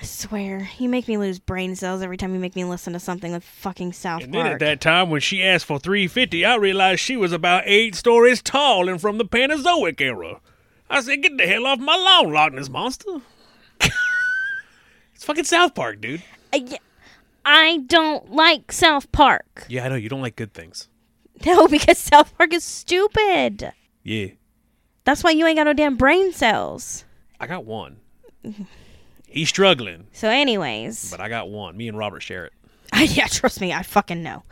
[0.00, 2.98] I swear, you make me lose brain cells every time you make me listen to
[2.98, 4.24] something with fucking South Park.
[4.24, 7.62] And then at that time when she asked for 350, I realized she was about
[7.66, 10.40] eight stories tall and from the Panozoic era.
[10.90, 13.20] I said, get the hell off my lawn, Loch Ness monster.
[13.80, 16.22] it's fucking South Park, dude.
[16.52, 16.76] I, Uh,
[17.44, 19.66] I don't like South Park.
[19.68, 20.88] Yeah, I know you don't like good things.
[21.46, 23.72] No, because South Park is stupid.
[24.02, 24.28] Yeah,
[25.04, 27.04] That's why you ain't got no damn brain cells.
[27.38, 27.98] I got one.
[29.34, 31.76] He's struggling, So, anyways, but I got one.
[31.76, 32.52] Me and Robert share it.
[33.16, 34.44] yeah, trust me, I fucking know.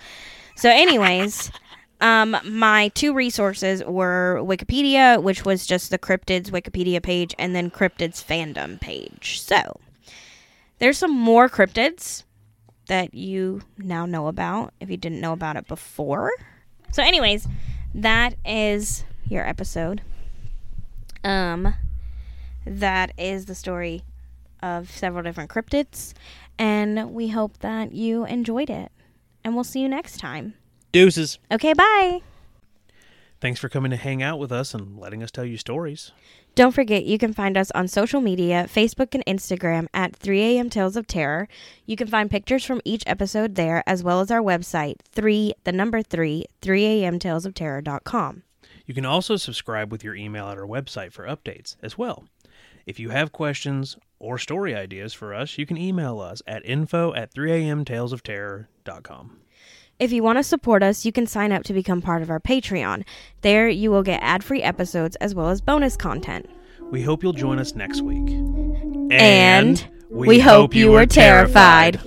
[0.57, 1.53] So, anyways,
[2.01, 7.71] um, my two resources were Wikipedia, which was just the cryptids Wikipedia page, and then
[7.71, 9.41] cryptids fandom page.
[9.41, 9.79] So,
[10.81, 12.25] there's some more cryptids
[12.89, 16.33] that you now know about if you didn't know about it before.
[16.91, 17.47] So, anyways,
[17.95, 20.03] that is your episode.
[21.23, 21.73] Um,
[22.67, 24.03] that is the story
[24.63, 26.13] of several different cryptids,
[26.59, 28.93] and we hope that you enjoyed it.
[29.45, 30.55] And we'll see you next time.
[30.93, 31.39] Deuces.
[31.51, 32.21] Okay, bye.
[33.41, 36.13] Thanks for coming to hang out with us and letting us tell you stories.
[36.55, 40.97] Don't forget, you can find us on social media Facebook and Instagram at 3am Tales
[40.97, 41.49] of Terror.
[41.87, 45.73] You can find pictures from each episode there, as well as our website, 3, the
[45.73, 48.43] number 3, 3amtalesofterror.com.
[48.87, 52.25] You can also subscribe with your email at our website for updates as well.
[52.87, 57.13] If you have questions or story ideas for us, you can email us at info
[57.15, 59.39] at 3amtalesofterror.com.
[59.99, 62.41] If you want to support us, you can sign up to become part of our
[62.41, 63.05] Patreon.
[63.43, 66.49] There, you will get ad free episodes as well as bonus content.
[66.91, 68.29] We hope you'll join us next week.
[69.11, 72.01] And we hope you were terrified.